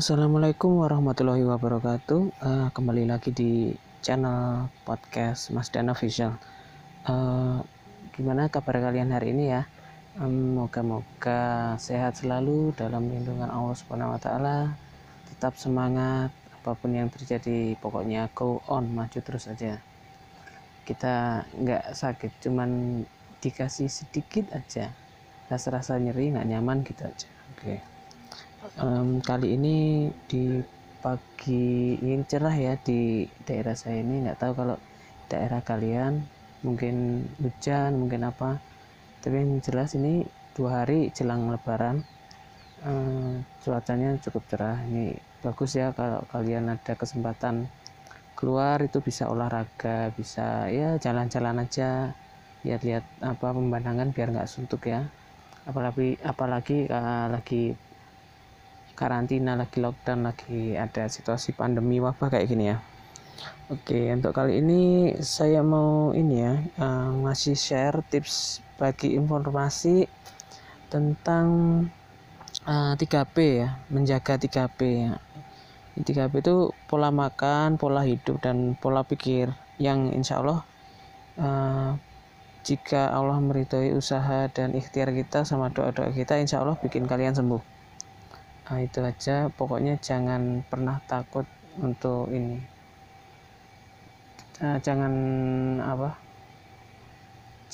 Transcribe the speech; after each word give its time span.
Assalamualaikum 0.00 0.80
warahmatullahi 0.80 1.44
wabarakatuh. 1.44 2.22
Uh, 2.40 2.68
kembali 2.72 3.04
lagi 3.04 3.36
di 3.36 3.76
channel 4.00 4.72
podcast 4.88 5.52
Mas 5.52 5.68
Dan 5.68 5.92
Official. 5.92 6.40
Uh, 7.04 7.60
gimana 8.16 8.48
kabar 8.48 8.80
kalian 8.80 9.12
hari 9.12 9.36
ini 9.36 9.52
ya? 9.52 9.68
Moga-moga 10.24 11.76
um, 11.76 11.76
sehat 11.76 12.16
selalu 12.16 12.72
dalam 12.80 13.12
lindungan 13.12 13.52
Allah 13.52 13.76
Subhanahu 13.76 14.16
Wa 14.16 14.20
Taala. 14.24 14.72
Tetap 15.36 15.60
semangat 15.60 16.32
apa 16.32 16.72
pun 16.80 16.96
yang 16.96 17.12
terjadi. 17.12 17.76
Pokoknya 17.76 18.32
go 18.32 18.64
on, 18.72 18.88
maju 18.96 19.20
terus 19.20 19.52
aja. 19.52 19.84
Kita 20.88 21.44
nggak 21.44 21.92
sakit, 21.92 22.40
cuman 22.40 23.04
dikasih 23.44 23.92
sedikit 23.92 24.48
aja. 24.56 24.96
Rasa-rasa 25.52 26.00
nyeri 26.00 26.32
nggak 26.32 26.48
nyaman 26.56 26.88
gitu 26.88 27.04
aja. 27.04 27.28
Oke. 27.52 27.84
Okay 27.84 27.99
um, 28.80 29.24
kali 29.24 29.56
ini 29.56 30.08
di 30.28 30.60
pagi 31.00 31.96
ini 31.96 32.20
cerah 32.28 32.52
ya 32.52 32.76
di 32.76 33.24
daerah 33.48 33.72
saya 33.72 34.04
ini. 34.04 34.24
Nggak 34.24 34.38
tahu 34.40 34.52
kalau 34.56 34.76
daerah 35.32 35.60
kalian 35.64 36.20
mungkin 36.60 37.24
hujan 37.40 37.96
mungkin 37.96 38.28
apa. 38.28 38.60
Tapi 39.20 39.36
yang 39.36 39.60
jelas 39.64 39.96
ini 39.96 40.24
dua 40.56 40.84
hari 40.84 41.12
jelang 41.12 41.48
lebaran 41.48 42.04
um, 42.84 43.40
cuacanya 43.64 44.16
cukup 44.20 44.44
cerah. 44.52 44.78
Ini 44.84 45.16
bagus 45.40 45.76
ya 45.76 45.92
kalau 45.96 46.24
kalian 46.28 46.68
ada 46.68 46.92
kesempatan 46.96 47.64
keluar 48.36 48.80
itu 48.80 49.04
bisa 49.04 49.28
olahraga 49.28 50.12
bisa 50.16 50.68
ya 50.68 51.00
jalan-jalan 51.00 51.64
aja. 51.64 52.12
Lihat-lihat 52.60 53.24
apa 53.24 53.56
pemandangan 53.56 54.12
biar 54.12 54.36
nggak 54.36 54.50
suntuk 54.50 54.84
ya. 54.84 55.08
Apalagi 55.64 56.20
apalagi 56.20 56.88
uh, 56.88 57.32
lagi 57.32 57.72
karantina 59.00 59.56
lagi 59.56 59.80
lockdown 59.80 60.28
lagi 60.28 60.76
ada 60.76 61.08
situasi 61.08 61.56
pandemi 61.56 61.96
wabah 62.04 62.28
kayak 62.28 62.52
gini 62.52 62.68
ya. 62.68 62.84
Oke 63.72 64.12
untuk 64.12 64.36
kali 64.36 64.60
ini 64.60 65.16
saya 65.24 65.64
mau 65.64 66.12
ini 66.12 66.36
ya 66.44 66.60
uh, 66.76 67.32
share 67.56 68.04
tips 68.12 68.60
bagi 68.76 69.16
informasi 69.16 70.04
tentang 70.92 71.48
uh, 72.68 72.92
eh, 72.92 73.00
3P 73.00 73.36
ya 73.64 73.80
menjaga 73.88 74.36
3P 74.36 74.80
ya. 74.84 75.16
3P 75.96 76.34
itu 76.44 76.68
pola 76.84 77.08
makan 77.08 77.80
pola 77.80 78.04
hidup 78.04 78.44
dan 78.44 78.76
pola 78.76 79.00
pikir 79.00 79.48
yang 79.80 80.12
insya 80.12 80.44
Allah 80.44 80.60
uh, 81.40 81.96
jika 82.60 83.08
Allah 83.08 83.40
meridhoi 83.40 83.96
usaha 83.96 84.44
dan 84.52 84.76
ikhtiar 84.76 85.08
kita 85.16 85.48
sama 85.48 85.72
doa-doa 85.72 86.12
kita 86.12 86.36
insya 86.36 86.60
Allah 86.60 86.76
bikin 86.76 87.08
kalian 87.08 87.32
sembuh 87.32 87.79
nah 88.70 88.78
itu 88.78 89.02
aja. 89.02 89.50
Pokoknya 89.58 89.98
jangan 89.98 90.62
pernah 90.70 91.02
takut 91.10 91.42
untuk 91.82 92.30
ini. 92.30 92.62
Nah, 94.62 94.78
jangan 94.78 95.12
apa? 95.82 96.10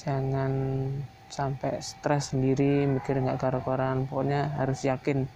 Jangan 0.01 0.53
sampai 1.29 1.83
stres 1.83 2.33
sendiri 2.33 2.87
mikir 2.87 3.19
nggak 3.19 3.43
karu-karuan 3.43 4.07
pokoknya 4.07 4.55
harus 4.55 4.87
yakin 4.87 5.27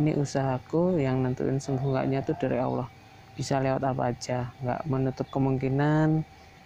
ini 0.00 0.16
usahaku 0.16 0.96
yang 0.96 1.20
nentuin 1.20 1.60
sembuh 1.60 1.84
nggaknya 1.92 2.24
tuh 2.26 2.36
dari 2.40 2.58
Allah. 2.58 2.88
Bisa 3.36 3.60
lewat 3.60 3.82
apa 3.84 4.02
aja. 4.10 4.50
Nggak 4.64 4.80
menutup 4.90 5.26
kemungkinan 5.30 6.08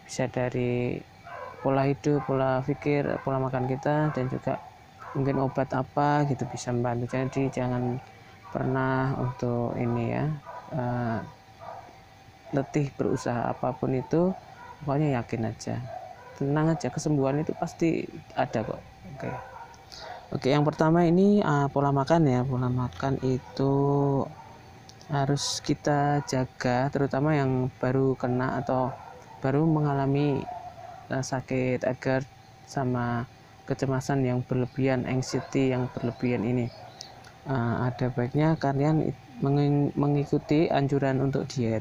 bisa 0.06 0.24
dari 0.30 0.98
pola 1.60 1.84
hidup 1.84 2.24
pola 2.24 2.64
pikir 2.64 3.04
pola 3.22 3.36
makan 3.36 3.68
kita 3.68 4.14
dan 4.16 4.24
juga 4.32 4.58
mungkin 5.12 5.42
obat 5.42 5.68
apa 5.74 6.24
gitu 6.30 6.46
bisa 6.48 6.70
membantu. 6.70 7.10
Jadi 7.10 7.50
jangan 7.50 7.98
pernah 8.50 9.14
untuk 9.18 9.78
ini 9.78 10.04
ya 10.10 10.26
uh, 10.74 11.18
letih 12.50 12.90
berusaha 12.98 13.50
apa 13.50 13.74
pun 13.74 13.94
itu 13.94 14.34
pokoknya 14.82 15.22
yakin 15.22 15.50
aja. 15.50 15.76
Tenang 16.38 16.74
aja 16.74 16.88
kesembuhan 16.90 17.42
itu 17.42 17.52
pasti 17.54 18.08
ada 18.34 18.64
kok. 18.64 18.80
Oke. 18.80 19.28
Okay. 19.28 19.34
oke 20.34 20.48
yang 20.50 20.64
pertama 20.66 21.06
ini 21.06 21.38
uh, 21.44 21.70
pola 21.70 21.94
makan 21.94 22.26
ya. 22.26 22.40
Pola 22.42 22.66
makan 22.66 23.22
itu 23.22 23.74
harus 25.10 25.58
kita 25.62 26.22
jaga 26.26 26.86
terutama 26.94 27.34
yang 27.34 27.66
baru 27.82 28.14
kena 28.14 28.62
atau 28.62 28.94
baru 29.42 29.66
mengalami 29.66 30.42
uh, 31.10 31.22
sakit 31.22 31.82
agar 31.82 32.22
sama 32.66 33.26
kecemasan 33.66 34.22
yang 34.22 34.38
berlebihan 34.46 35.06
anxiety 35.06 35.74
yang 35.74 35.90
berlebihan 35.94 36.46
ini 36.46 36.70
uh, 37.46 37.88
ada 37.88 38.12
baiknya 38.12 38.58
kalian 38.60 39.12
mengikuti 39.96 40.68
anjuran 40.68 41.20
untuk 41.24 41.48
diet. 41.48 41.80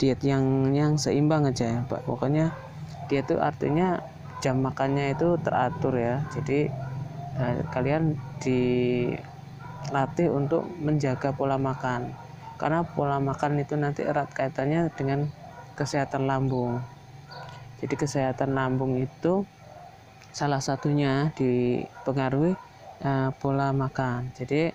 Diet 0.00 0.20
yang 0.24 0.72
yang 0.72 0.96
seimbang 0.96 1.44
aja 1.44 1.80
ya 1.80 1.80
Pak 1.84 2.08
pokoknya 2.08 2.52
diet 3.08 3.28
itu 3.28 3.36
artinya 3.36 4.00
jam 4.40 4.60
makannya 4.64 5.12
itu 5.16 5.36
teratur 5.40 5.96
ya. 5.96 6.24
Jadi 6.32 6.68
uh, 7.36 7.60
kalian 7.72 8.16
dilatih 8.40 10.28
untuk 10.32 10.64
menjaga 10.80 11.32
pola 11.32 11.56
makan. 11.60 12.12
Karena 12.60 12.84
pola 12.84 13.16
makan 13.16 13.60
itu 13.60 13.76
nanti 13.76 14.04
erat 14.04 14.28
kaitannya 14.32 14.92
dengan 14.92 15.28
kesehatan 15.76 16.28
lambung. 16.28 16.80
Jadi 17.80 17.96
kesehatan 17.96 18.52
lambung 18.52 19.00
itu 19.00 19.48
salah 20.36 20.60
satunya 20.60 21.32
dipengaruhi 21.36 22.52
uh, 23.00 23.32
pola 23.40 23.72
makan. 23.72 24.28
Jadi 24.36 24.68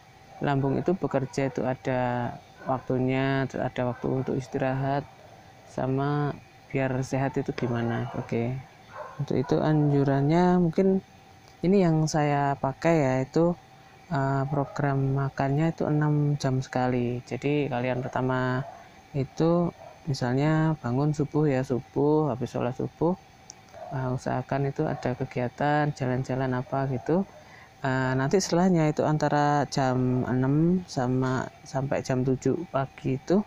lambung 0.44 0.76
itu 0.80 0.92
bekerja 0.96 1.48
itu 1.48 1.64
ada 1.64 2.36
waktunya 2.66 3.46
ada 3.46 3.82
waktu 3.88 4.08
untuk 4.10 4.36
istirahat 4.36 5.06
sama 5.70 6.34
biar 6.74 6.92
sehat 7.06 7.38
itu 7.40 7.54
gimana 7.56 8.12
oke 8.18 8.28
okay. 8.28 8.48
untuk 9.22 9.36
itu 9.40 9.56
anjurannya 9.62 10.60
mungkin 10.60 11.00
ini 11.64 11.86
yang 11.86 12.04
saya 12.10 12.58
pakai 12.60 12.96
ya 13.00 13.14
itu 13.24 13.56
uh, 14.12 14.44
program 14.50 15.16
makannya 15.16 15.72
itu 15.72 15.88
6 15.88 16.42
jam 16.42 16.60
sekali 16.60 17.24
jadi 17.24 17.72
kalian 17.72 18.04
pertama 18.04 18.66
itu 19.16 19.72
misalnya 20.06 20.76
bangun 20.84 21.16
subuh 21.16 21.48
ya 21.48 21.64
subuh 21.64 22.30
habis 22.34 22.52
sholat 22.52 22.76
subuh 22.76 23.16
uh, 23.96 24.10
usahakan 24.14 24.70
itu 24.70 24.84
ada 24.86 25.16
kegiatan 25.16 25.90
jalan-jalan 25.96 26.52
apa 26.60 26.92
gitu 26.92 27.24
uh, 27.86 28.12
nanti 28.18 28.42
setelahnya 28.42 28.90
itu 28.90 29.06
antara 29.06 29.70
jam 29.70 30.26
6 30.26 30.90
sama 30.90 31.46
sampai 31.62 32.02
jam 32.02 32.26
7 32.26 32.66
pagi 32.74 33.22
itu 33.22 33.46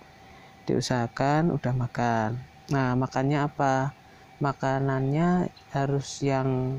diusahakan 0.70 1.50
udah 1.56 1.74
makan. 1.74 2.30
Nah 2.70 2.94
makannya 2.94 3.42
apa? 3.42 3.90
Makanannya 4.38 5.50
harus 5.74 6.22
yang 6.22 6.78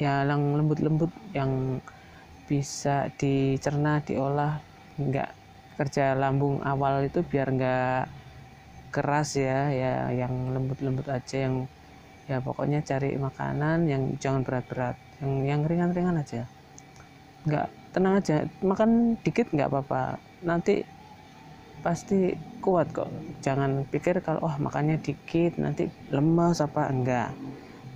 ya 0.00 0.24
yang 0.24 0.56
lembut-lembut 0.56 1.12
yang 1.36 1.82
bisa 2.48 3.12
dicerna 3.20 4.00
diolah 4.00 4.56
enggak 4.96 5.36
kerja 5.76 6.16
lambung 6.16 6.64
awal 6.64 7.04
itu 7.04 7.20
biar 7.20 7.52
enggak 7.52 8.08
keras 8.88 9.36
ya 9.36 9.68
ya 9.68 10.08
yang 10.16 10.32
lembut-lembut 10.56 11.04
aja 11.12 11.44
yang 11.44 11.68
ya 12.24 12.40
pokoknya 12.40 12.80
cari 12.80 13.20
makanan 13.20 13.84
yang 13.84 14.02
jangan 14.16 14.40
berat-berat 14.46 14.96
yang 15.20 15.32
yang 15.44 15.60
ringan-ringan 15.68 16.16
aja 16.16 16.48
nggak 17.48 17.68
tenang 17.96 18.20
aja. 18.20 18.44
Makan 18.60 19.16
dikit 19.24 19.48
nggak 19.48 19.72
apa-apa. 19.72 20.20
Nanti 20.44 20.84
pasti 21.80 22.36
kuat 22.60 22.90
kok. 22.92 23.08
Jangan 23.40 23.86
pikir 23.88 24.20
kalau 24.20 24.44
oh 24.44 24.54
makannya 24.60 25.00
dikit 25.00 25.56
nanti 25.56 25.88
lemas 26.12 26.60
apa 26.60 26.90
enggak. 26.90 27.32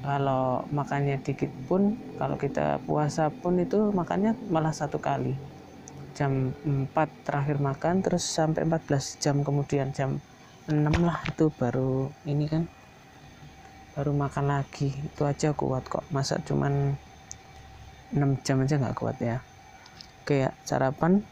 Kalau 0.02 0.66
makannya 0.74 1.22
dikit 1.22 1.50
pun 1.70 1.94
kalau 2.18 2.34
kita 2.34 2.82
puasa 2.82 3.30
pun 3.30 3.60
itu 3.62 3.94
makannya 3.94 4.34
malah 4.50 4.74
satu 4.74 4.98
kali. 4.98 5.36
Jam 6.12 6.52
4 6.66 6.92
terakhir 7.24 7.56
makan 7.62 8.02
terus 8.02 8.26
sampai 8.26 8.66
14 8.66 9.22
jam 9.22 9.40
kemudian 9.40 9.94
jam 9.96 10.20
6 10.68 10.76
lah 11.00 11.22
itu 11.24 11.48
baru 11.54 12.10
ini 12.28 12.44
kan 12.50 12.66
baru 13.94 14.10
makan 14.10 14.44
lagi. 14.50 14.90
Itu 14.90 15.22
aja 15.22 15.54
kuat 15.54 15.86
kok. 15.86 16.02
Masa 16.10 16.42
cuman 16.42 16.98
6 18.12 18.44
jam 18.44 18.60
aja 18.60 18.76
nggak 18.76 18.96
kuat 18.96 19.16
ya. 19.18 19.40
Kayak 20.28 20.52
sarapan 20.62 21.24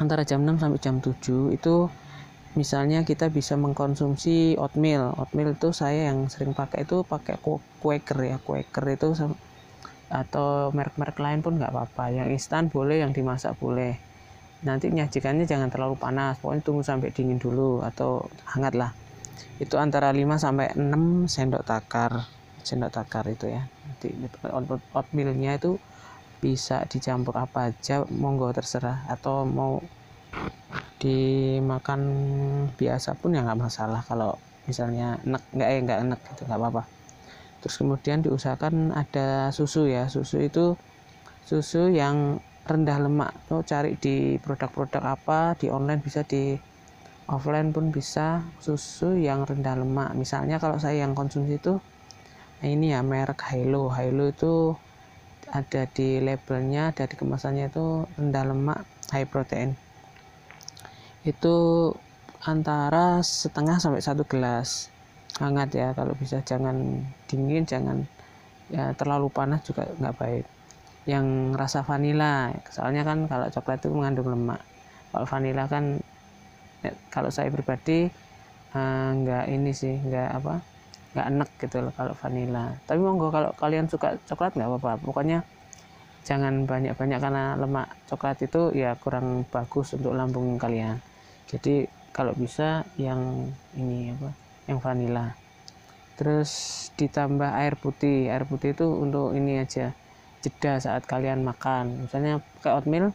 antara 0.00 0.22
jam 0.26 0.42
6 0.42 0.62
sampai 0.62 0.80
jam 0.80 0.98
7 1.02 1.54
itu 1.54 1.90
misalnya 2.54 3.02
kita 3.02 3.30
bisa 3.34 3.58
mengkonsumsi 3.58 4.54
oatmeal. 4.58 5.14
Oatmeal 5.18 5.58
itu 5.58 5.74
saya 5.74 6.14
yang 6.14 6.30
sering 6.30 6.54
pakai 6.54 6.86
itu 6.86 7.02
pakai 7.02 7.38
Quaker 7.82 8.18
ya. 8.22 8.38
Quaker 8.38 8.84
itu 8.94 9.10
atau 10.08 10.70
merek-merek 10.70 11.18
lain 11.18 11.42
pun 11.42 11.58
nggak 11.58 11.74
apa-apa. 11.74 12.14
Yang 12.14 12.28
instan 12.38 12.70
boleh 12.70 13.02
yang 13.02 13.10
dimasak 13.10 13.58
boleh. 13.58 13.98
Nanti 14.64 14.88
nyajikannya 14.88 15.44
jangan 15.44 15.68
terlalu 15.68 15.98
panas. 15.98 16.38
Pokoknya 16.38 16.62
tunggu 16.62 16.82
sampai 16.86 17.10
dingin 17.10 17.42
dulu 17.42 17.82
atau 17.82 18.30
hangat 18.54 18.78
lah. 18.78 18.94
Itu 19.58 19.76
antara 19.82 20.14
5 20.14 20.38
sampai 20.38 20.72
6 20.78 21.26
sendok 21.26 21.66
takar. 21.66 22.24
Sendok 22.64 22.94
takar 22.94 23.26
itu 23.28 23.50
ya. 23.50 23.66
Nanti 23.66 24.14
oatmealnya 24.94 25.58
itu 25.58 25.76
bisa 26.44 26.84
dicampur 26.92 27.40
apa 27.40 27.72
aja 27.72 28.04
monggo 28.12 28.52
terserah. 28.52 29.08
Atau 29.08 29.48
mau 29.48 29.80
dimakan 31.00 32.00
biasa 32.76 33.16
pun 33.16 33.32
ya 33.32 33.40
nggak 33.40 33.60
masalah. 33.64 34.04
Kalau 34.04 34.36
misalnya 34.68 35.16
enak 35.24 35.42
nggak 35.56 35.68
eh 35.72 35.78
nggak 35.80 36.00
enak 36.04 36.20
gitu 36.28 36.42
nggak 36.44 36.60
apa-apa. 36.60 36.82
Terus 37.64 37.80
kemudian 37.80 38.20
diusahakan 38.20 38.92
ada 38.92 39.48
susu 39.56 39.88
ya. 39.88 40.04
Susu 40.12 40.44
itu 40.44 40.76
susu 41.48 41.88
yang 41.88 42.44
rendah 42.68 43.00
lemak. 43.00 43.32
Tuh 43.48 43.64
cari 43.64 43.96
di 43.96 44.36
produk-produk 44.36 45.16
apa 45.16 45.56
di 45.56 45.72
online 45.72 46.00
bisa 46.04 46.20
di 46.28 46.56
offline 47.28 47.72
pun 47.72 47.88
bisa. 47.88 48.44
Susu 48.60 49.16
yang 49.16 49.48
rendah 49.48 49.80
lemak. 49.80 50.12
Misalnya 50.12 50.60
kalau 50.60 50.76
saya 50.76 51.08
yang 51.08 51.16
konsumsi 51.16 51.56
itu 51.56 51.80
nah 52.60 52.68
ini 52.70 52.92
ya 52.92 53.00
merek 53.04 53.44
Hilo. 53.52 53.92
Hilo 53.92 54.28
itu 54.28 54.76
ada 55.54 55.86
di 55.86 56.18
labelnya 56.18 56.90
dari 56.90 57.14
kemasannya 57.14 57.70
itu 57.70 58.10
rendah 58.18 58.44
lemak 58.50 58.82
high 59.14 59.28
protein. 59.30 59.78
Itu 61.22 61.54
antara 62.42 63.22
setengah 63.22 63.78
sampai 63.78 64.02
satu 64.02 64.26
gelas. 64.26 64.90
Hangat 65.38 65.74
ya 65.74 65.94
kalau 65.94 66.14
bisa 66.18 66.42
jangan 66.42 67.02
dingin 67.30 67.66
jangan 67.66 68.06
ya 68.70 68.94
terlalu 68.98 69.30
panas 69.30 69.62
juga 69.62 69.86
nggak 69.86 70.16
baik. 70.18 70.44
Yang 71.06 71.26
rasa 71.54 71.86
vanila 71.86 72.50
soalnya 72.74 73.06
kan 73.06 73.30
kalau 73.30 73.46
coklat 73.46 73.78
itu 73.78 73.94
mengandung 73.94 74.34
lemak. 74.34 74.58
Kalau 75.14 75.26
vanila 75.30 75.70
kan 75.70 76.02
ya, 76.82 76.90
kalau 77.14 77.30
saya 77.30 77.46
pribadi 77.54 78.10
uh, 78.74 79.10
nggak 79.14 79.44
ini 79.54 79.70
sih 79.70 79.94
nggak 80.02 80.28
apa 80.34 80.73
nggak 81.14 81.26
enak 81.30 81.50
gitu 81.62 81.76
loh 81.78 81.94
kalau 81.94 82.10
vanila 82.18 82.74
tapi 82.90 82.98
monggo 82.98 83.30
kalau 83.30 83.54
kalian 83.54 83.86
suka 83.86 84.18
coklat 84.26 84.58
nggak 84.58 84.68
apa-apa. 84.68 84.98
Pokoknya 84.98 85.46
jangan 86.26 86.66
banyak-banyak 86.66 87.18
karena 87.22 87.54
lemak 87.54 87.86
coklat 88.10 88.42
itu 88.42 88.74
ya 88.74 88.98
kurang 88.98 89.46
bagus 89.48 89.94
untuk 89.94 90.12
lambung 90.18 90.58
kalian. 90.58 90.98
Jadi 91.46 91.86
kalau 92.10 92.34
bisa 92.34 92.82
yang 92.98 93.50
ini 93.78 94.10
apa 94.14 94.30
yang 94.66 94.78
vanila 94.82 95.34
terus 96.18 96.50
ditambah 96.98 97.50
air 97.58 97.74
putih. 97.78 98.30
Air 98.30 98.46
putih 98.46 98.74
itu 98.74 98.86
untuk 98.86 99.34
ini 99.34 99.62
aja 99.62 99.94
jeda 100.42 100.78
saat 100.82 101.06
kalian 101.06 101.42
makan. 101.46 102.06
Misalnya 102.06 102.42
kayak 102.62 102.82
oatmeal 102.82 103.14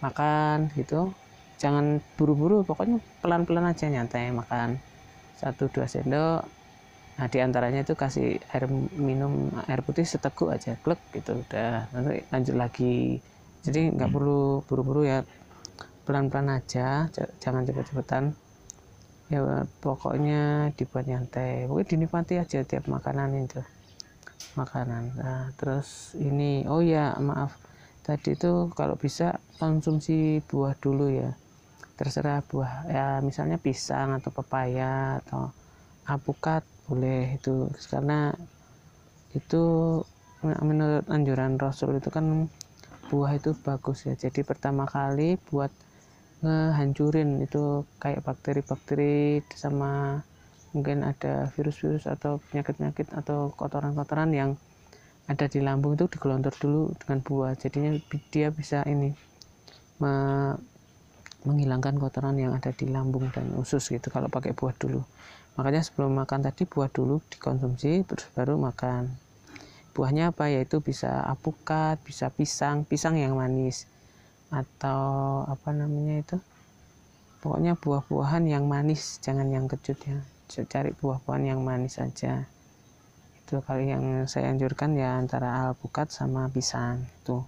makan 0.00 0.72
gitu. 0.76 1.12
Jangan 1.58 1.98
buru-buru 2.14 2.62
pokoknya 2.62 3.02
pelan-pelan 3.20 3.72
aja 3.72 3.90
nyantai 3.90 4.30
makan. 4.30 4.78
Satu 5.36 5.66
dua 5.70 5.86
sendok 5.90 6.57
nah 7.18 7.26
di 7.26 7.42
antaranya 7.42 7.82
itu 7.82 7.98
kasih 7.98 8.38
air 8.54 8.70
minum 8.94 9.50
air 9.66 9.82
putih 9.82 10.06
seteguk 10.06 10.54
aja 10.54 10.78
klek 10.78 11.02
gitu. 11.10 11.42
Udah 11.42 11.90
nanti 11.90 12.22
lanjut 12.30 12.54
lagi. 12.54 13.18
Jadi 13.66 13.90
nggak 13.90 14.10
perlu 14.14 14.62
buru-buru 14.70 15.02
ya. 15.02 15.26
Pelan-pelan 16.06 16.62
aja 16.62 17.10
jangan 17.42 17.66
cepet-cepetan. 17.66 18.38
Ya 19.28 19.42
pokoknya 19.82 20.70
dibuat 20.78 21.10
nyantai. 21.10 21.66
Pokoknya 21.66 21.88
dinikmati 21.90 22.34
aja 22.38 22.62
tiap 22.62 22.86
makanan 22.86 23.34
itu. 23.44 23.60
Makanan. 24.54 25.18
Nah, 25.18 25.44
terus 25.58 26.14
ini 26.16 26.64
oh 26.70 26.80
ya 26.80 27.18
maaf. 27.18 27.58
Tadi 28.06 28.38
itu 28.38 28.72
kalau 28.72 28.94
bisa 28.94 29.42
konsumsi 29.58 30.38
buah 30.46 30.78
dulu 30.78 31.10
ya. 31.10 31.34
Terserah 31.98 32.46
buah 32.46 32.86
ya 32.86 33.06
misalnya 33.26 33.58
pisang 33.58 34.14
atau 34.16 34.30
pepaya 34.30 35.18
atau 35.18 35.50
apukat 36.06 36.62
boleh 36.88 37.36
itu. 37.36 37.68
Karena 37.92 38.32
itu 39.36 39.62
menurut 40.40 41.04
anjuran 41.12 41.60
Rasul 41.60 42.00
itu 42.00 42.08
kan 42.08 42.48
buah 43.12 43.36
itu 43.36 43.52
bagus 43.60 44.08
ya. 44.08 44.16
Jadi 44.16 44.40
pertama 44.40 44.88
kali 44.88 45.36
buat 45.52 45.70
ngehancurin 46.40 47.44
itu 47.44 47.84
kayak 48.00 48.24
bakteri-bakteri 48.24 49.42
sama 49.52 50.22
mungkin 50.72 51.02
ada 51.02 51.50
virus-virus 51.56 52.06
atau 52.06 52.38
penyakit-penyakit 52.48 53.10
atau 53.16 53.50
kotoran-kotoran 53.56 54.30
yang 54.32 54.50
ada 55.28 55.44
di 55.44 55.60
lambung 55.60 55.96
itu 55.98 56.08
digelontor 56.08 56.54
dulu 56.56 56.82
dengan 57.04 57.18
buah. 57.20 57.52
Jadinya 57.58 57.92
dia 58.32 58.48
bisa 58.48 58.80
ini 58.88 59.12
me 59.98 60.14
menghilangkan 61.46 61.94
kotoran 62.02 62.34
yang 62.34 62.52
ada 62.54 62.74
di 62.74 62.90
lambung 62.90 63.30
dan 63.30 63.54
usus 63.54 63.86
gitu 63.88 64.10
kalau 64.10 64.26
pakai 64.26 64.52
buah 64.58 64.74
dulu 64.74 65.06
makanya 65.58 65.82
sebelum 65.82 66.14
makan 66.14 66.46
tadi 66.46 66.62
buah 66.62 66.86
dulu 66.86 67.18
dikonsumsi 67.34 68.06
terus 68.06 68.30
baru 68.38 68.54
makan. 68.54 69.10
Buahnya 69.90 70.30
apa? 70.30 70.46
Yaitu 70.46 70.78
bisa 70.78 71.26
apukat 71.26 71.98
bisa 72.06 72.30
pisang 72.30 72.86
pisang 72.86 73.18
yang 73.18 73.34
manis. 73.34 73.90
Atau 74.54 75.42
apa 75.50 75.74
namanya 75.74 76.22
itu? 76.22 76.38
Pokoknya 77.42 77.74
buah-buahan 77.74 78.46
yang 78.46 78.70
manis 78.70 79.18
jangan 79.18 79.50
yang 79.50 79.66
kecut 79.66 79.98
ya. 80.06 80.22
Cari 80.46 80.94
buah-buahan 80.94 81.50
yang 81.50 81.60
manis 81.66 81.98
saja 81.98 82.46
itu 83.48 83.64
kali 83.64 83.88
yang 83.88 84.28
saya 84.28 84.52
anjurkan 84.52 84.92
ya 84.92 85.16
antara 85.16 85.72
alpukat 85.72 86.12
sama 86.12 86.52
pisang 86.52 87.00
itu. 87.24 87.40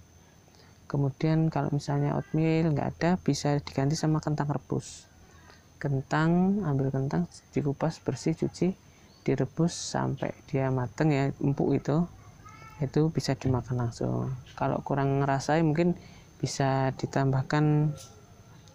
Kemudian 0.89 1.53
kalau 1.53 1.69
misalnya 1.69 2.17
oatmeal 2.17 2.73
nggak 2.73 2.97
ada 2.97 3.09
bisa 3.21 3.53
diganti 3.61 3.93
sama 3.93 4.17
kentang 4.17 4.49
rebus 4.49 5.10
kentang 5.81 6.61
ambil 6.61 6.93
kentang 6.93 7.25
dikupas 7.49 7.97
bersih 8.05 8.37
cuci 8.37 8.77
direbus 9.25 9.73
sampai 9.73 10.33
dia 10.45 10.69
mateng 10.69 11.09
ya 11.09 11.33
empuk 11.41 11.73
itu. 11.77 12.05
Itu 12.81 13.13
bisa 13.13 13.37
dimakan 13.37 13.89
langsung. 13.89 14.33
Kalau 14.57 14.81
kurang 14.81 15.21
ngerasai 15.21 15.61
mungkin 15.61 15.93
bisa 16.41 16.93
ditambahkan 16.97 17.93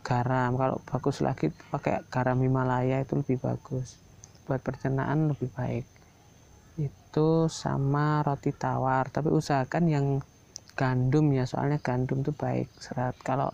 garam. 0.07 0.51
Kalau 0.55 0.79
bagus 0.87 1.19
lagi 1.23 1.51
pakai 1.51 2.07
garam 2.07 2.39
Himalaya 2.39 3.03
itu 3.03 3.19
lebih 3.19 3.43
bagus. 3.43 3.99
Buat 4.47 4.63
pencernaan 4.63 5.35
lebih 5.35 5.51
baik. 5.51 5.87
Itu 6.79 7.51
sama 7.51 8.23
roti 8.23 8.55
tawar. 8.55 9.11
Tapi 9.11 9.35
usahakan 9.35 9.85
yang 9.91 10.07
gandum 10.79 11.35
ya 11.35 11.43
soalnya 11.43 11.83
gandum 11.83 12.23
itu 12.23 12.31
baik 12.31 12.71
serat. 12.79 13.19
Kalau 13.27 13.51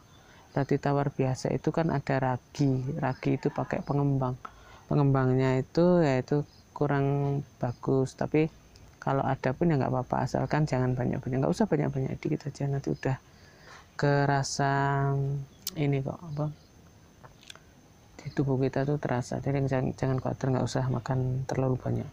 roti 0.53 0.77
tawar 0.77 1.09
biasa 1.13 1.53
itu 1.53 1.73
kan 1.73 1.89
ada 1.89 2.17
ragi. 2.21 2.73
Ragi 2.97 3.41
itu 3.41 3.49
pakai 3.49 3.81
pengembang. 3.81 4.37
Pengembangnya 4.87 5.57
itu 5.61 6.05
yaitu 6.05 6.45
kurang 6.77 7.41
bagus. 7.57 8.13
Tapi 8.17 8.53
kalau 9.01 9.25
ada 9.25 9.57
pun 9.57 9.73
ya 9.73 9.81
nggak 9.81 9.93
apa-apa. 9.93 10.29
Asalkan 10.29 10.69
jangan 10.69 10.93
banyak-banyak. 10.93 11.41
Nggak 11.41 11.53
usah 11.53 11.67
banyak-banyak 11.67 12.21
dikit 12.21 12.49
aja. 12.49 12.69
Nanti 12.69 12.93
udah 12.93 13.17
kerasa 13.97 14.73
ini 15.77 16.01
kok 16.01 16.21
apa 16.21 16.47
di 18.23 18.31
tubuh 18.31 18.55
kita 18.63 18.87
tuh 18.87 19.03
terasa. 19.03 19.43
Jadi 19.43 19.67
jangan, 19.67 19.91
jangan 19.99 20.17
khawatir 20.23 20.55
nggak 20.55 20.67
usah 20.67 20.87
makan 20.87 21.43
terlalu 21.51 21.77
banyak. 21.77 22.09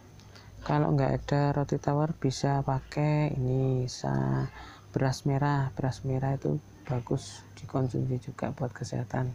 Kalau 0.65 0.91
nggak 0.91 1.11
ada 1.23 1.41
roti 1.55 1.77
tawar 1.79 2.11
bisa 2.17 2.65
pakai 2.65 3.37
ini 3.37 3.85
sa 3.85 4.45
beras 4.89 5.23
merah. 5.29 5.69
Beras 5.77 6.01
merah 6.03 6.35
itu 6.35 6.57
bagus 6.89 7.45
dikonsumsi 7.53 8.17
juga 8.17 8.49
buat 8.57 8.73
kesehatan. 8.73 9.31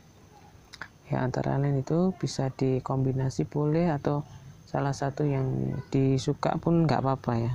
Ya 1.06 1.22
antara 1.22 1.54
lain 1.56 1.86
itu 1.86 2.10
bisa 2.18 2.50
dikombinasi 2.50 3.46
boleh 3.46 3.94
atau 3.94 4.26
salah 4.66 4.90
satu 4.90 5.22
yang 5.22 5.78
disuka 5.94 6.58
pun 6.58 6.82
nggak 6.84 6.98
apa-apa 6.98 7.32
ya. 7.38 7.52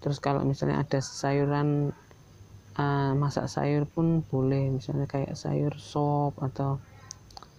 Terus 0.00 0.18
kalau 0.18 0.40
misalnya 0.48 0.80
ada 0.80 1.04
sayuran 1.04 1.92
uh, 2.80 3.12
masak 3.12 3.52
sayur 3.52 3.84
pun 3.84 4.24
boleh. 4.24 4.72
Misalnya 4.72 5.04
kayak 5.04 5.36
sayur 5.36 5.76
sop 5.76 6.40
atau 6.40 6.80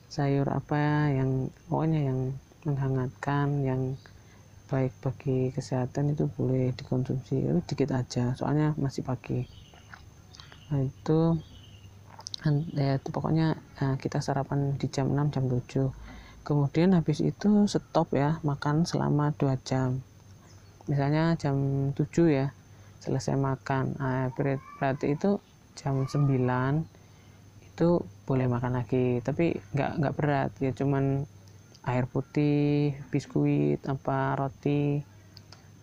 sayur 0.10 0.50
apa 0.50 1.14
yang 1.14 1.54
pokoknya 1.70 2.10
yang 2.10 2.20
menghangatkan 2.66 3.62
yang 3.62 3.82
baik 4.72 4.96
bagi 5.06 5.54
kesehatan 5.54 6.18
itu 6.18 6.26
boleh 6.34 6.74
dikonsumsi. 6.74 7.46
Dikit 7.70 7.94
aja 7.94 8.34
soalnya 8.34 8.74
masih 8.80 9.06
pagi 9.06 9.63
nah, 10.74 10.82
itu 10.82 11.20
ya 12.74 12.98
itu 12.98 13.10
pokoknya 13.14 13.56
nah, 13.78 13.96
kita 14.02 14.20
sarapan 14.20 14.76
di 14.76 14.90
jam 14.90 15.14
6 15.14 15.30
jam 15.32 15.46
7 15.46 16.04
kemudian 16.44 16.92
habis 16.92 17.24
itu 17.24 17.66
stop 17.72 18.12
ya 18.12 18.44
makan 18.44 18.84
selama 18.84 19.32
2 19.40 19.56
jam. 19.64 20.04
Misalnya 20.92 21.40
jam 21.40 21.56
7 21.96 22.28
ya 22.28 22.52
selesai 23.00 23.40
makan. 23.40 23.96
Nah, 23.96 24.28
berarti 24.36 25.16
itu 25.16 25.40
jam 25.80 26.04
9 26.04 26.84
itu 27.64 27.90
boleh 28.28 28.48
makan 28.52 28.76
lagi. 28.76 29.24
Tapi 29.24 29.56
nggak 29.72 29.92
nggak 30.04 30.16
berat 30.20 30.52
ya 30.60 30.76
cuman 30.76 31.24
air 31.88 32.06
putih 32.12 32.92
biskuit 33.08 33.80
apa 33.88 34.36
roti. 34.36 35.00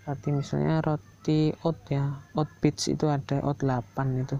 Roti 0.05 0.29
misalnya 0.29 0.85
roti 0.85 1.57
oat 1.65 1.79
ya 1.89 2.21
oat 2.37 2.53
bits 2.61 2.93
itu 2.93 3.09
ada 3.09 3.41
oat 3.49 3.65
8 3.65 4.25
itu 4.29 4.37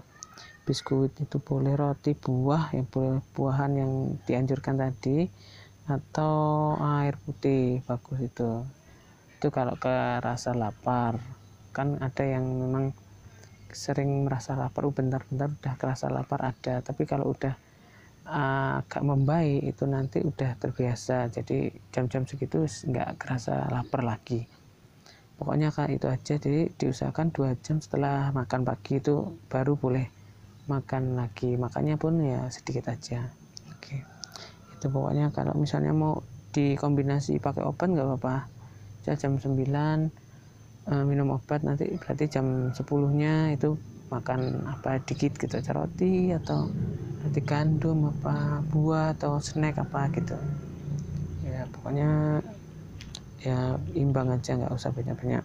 biskuit 0.61 1.11
itu 1.17 1.37
boleh 1.41 1.73
roti 1.73 2.13
buah 2.13 2.71
yang 2.77 2.85
boleh 2.85 3.19
buahan 3.33 3.71
yang 3.75 3.91
dianjurkan 4.29 4.77
tadi 4.77 5.25
atau 5.89 6.75
air 6.77 7.17
putih 7.17 7.81
bagus 7.89 8.19
itu. 8.21 8.63
Itu 9.37 9.49
kalau 9.49 9.75
ke 9.75 10.21
rasa 10.21 10.53
lapar. 10.53 11.17
Kan 11.73 11.97
ada 11.97 12.23
yang 12.23 12.45
memang 12.45 12.93
sering 13.71 14.27
merasa 14.27 14.53
lapar 14.59 14.83
uh, 14.85 14.93
bentar-bentar 14.93 15.49
udah 15.49 15.75
kerasa 15.79 16.11
lapar 16.11 16.53
ada. 16.53 16.83
Tapi 16.83 17.03
kalau 17.09 17.33
udah 17.33 17.55
uh, 18.27 18.85
agak 18.85 19.01
membaik 19.01 19.65
itu 19.65 19.83
nanti 19.89 20.21
udah 20.21 20.55
terbiasa. 20.61 21.31
Jadi 21.33 21.73
jam-jam 21.89 22.23
segitu 22.29 22.63
nggak 22.67 23.17
kerasa 23.17 23.65
lapar 23.73 24.05
lagi. 24.05 24.45
Pokoknya 25.41 25.73
kak 25.73 25.89
itu 25.89 26.05
aja. 26.05 26.37
Jadi 26.37 26.69
diusahakan 26.77 27.33
dua 27.33 27.57
jam 27.65 27.81
setelah 27.81 28.29
makan 28.29 28.61
pagi 28.61 29.01
itu 29.01 29.41
baru 29.49 29.73
boleh 29.73 30.20
makan 30.71 31.19
lagi. 31.19 31.59
Makannya 31.59 31.99
pun 31.99 32.23
ya 32.23 32.47
sedikit 32.47 32.87
aja. 32.87 33.27
Oke. 33.75 33.99
Itu 34.79 34.87
pokoknya 34.87 35.35
kalau 35.35 35.51
misalnya 35.59 35.91
mau 35.91 36.23
dikombinasi 36.55 37.43
pakai 37.43 37.67
obat 37.67 37.91
nggak 37.91 38.07
apa-apa. 38.07 38.47
Jam 39.03 39.35
9 39.35 39.51
uh, 40.87 41.03
minum 41.03 41.35
obat 41.35 41.65
nanti 41.65 41.89
berarti 41.97 42.29
jam 42.31 42.71
10 42.71 42.79
nya 43.17 43.51
itu 43.51 43.75
makan 44.11 44.67
apa 44.67 44.99
dikit 45.01 45.39
gitu 45.39 45.55
aja 45.55 45.71
roti 45.71 46.35
atau 46.35 46.67
roti 47.23 47.41
gandum 47.41 48.11
apa 48.11 48.59
buah 48.71 49.15
atau 49.15 49.39
snack 49.39 49.79
apa 49.79 50.11
gitu. 50.15 50.37
Ya 51.47 51.63
pokoknya 51.71 52.39
ya 53.41 53.75
imbang 53.97 54.29
aja 54.29 54.53
nggak 54.53 54.75
usah 54.75 54.93
banyak-banyak 54.93 55.41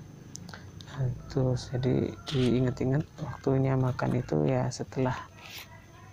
terus 1.29 1.69
jadi 1.73 2.15
diingat-ingat 2.29 3.05
waktunya 3.21 3.77
makan 3.77 4.21
itu 4.21 4.49
ya 4.49 4.69
setelah 4.73 5.17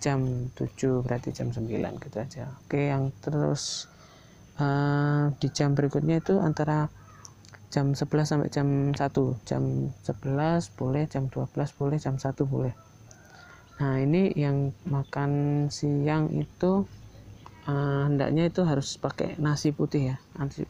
jam 0.04 0.52
7 0.52 1.00
berarti 1.00 1.32
jam 1.32 1.48
9 1.48 1.64
gitu 2.04 2.16
aja. 2.20 2.52
Oke 2.60 2.92
yang 2.92 3.08
terus 3.24 3.88
uh, 4.60 5.32
di 5.40 5.48
jam 5.48 5.72
berikutnya 5.72 6.20
itu 6.20 6.36
antara 6.36 6.92
jam 7.72 7.96
11 7.96 8.06
sampai 8.22 8.48
jam 8.52 8.92
1 8.92 9.48
jam 9.48 9.62
11 10.04 10.78
boleh 10.78 11.04
jam 11.08 11.26
12 11.32 11.80
boleh 11.80 11.96
jam 11.96 12.20
1 12.20 12.36
boleh. 12.44 12.76
Nah 13.80 13.98
ini 13.98 14.30
yang 14.36 14.70
makan 14.86 15.66
siang 15.72 16.30
itu 16.30 16.86
uh, 17.66 18.02
hendaknya 18.06 18.52
itu 18.52 18.60
harus 18.62 19.00
pakai 19.00 19.40
nasi 19.40 19.72
putih 19.72 20.14
ya. 20.14 20.16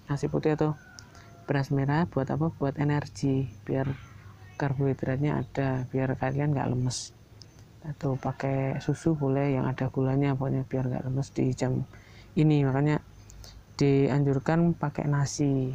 Nasi 0.08 0.30
putih 0.30 0.54
atau 0.54 0.78
beras 1.44 1.68
merah 1.70 2.08
buat 2.08 2.26
apa? 2.32 2.50
Buat 2.56 2.80
energi 2.80 3.46
biar 3.68 3.92
karbohidratnya 4.56 5.44
ada 5.44 5.84
biar 5.92 6.16
kalian 6.16 6.56
nggak 6.56 6.70
lemes. 6.72 7.12
Atau 7.84 8.16
pakai 8.16 8.80
susu 8.80 9.12
boleh 9.12 9.60
yang 9.60 9.68
ada 9.68 9.92
gulanya 9.92 10.32
pokoknya 10.32 10.64
biar 10.64 10.84
nggak 10.88 11.04
lemes 11.04 11.28
di 11.36 11.52
jam 11.52 11.84
ini. 12.34 12.64
Makanya 12.64 12.98
dianjurkan 13.76 14.72
pakai 14.74 15.04
nasi. 15.04 15.70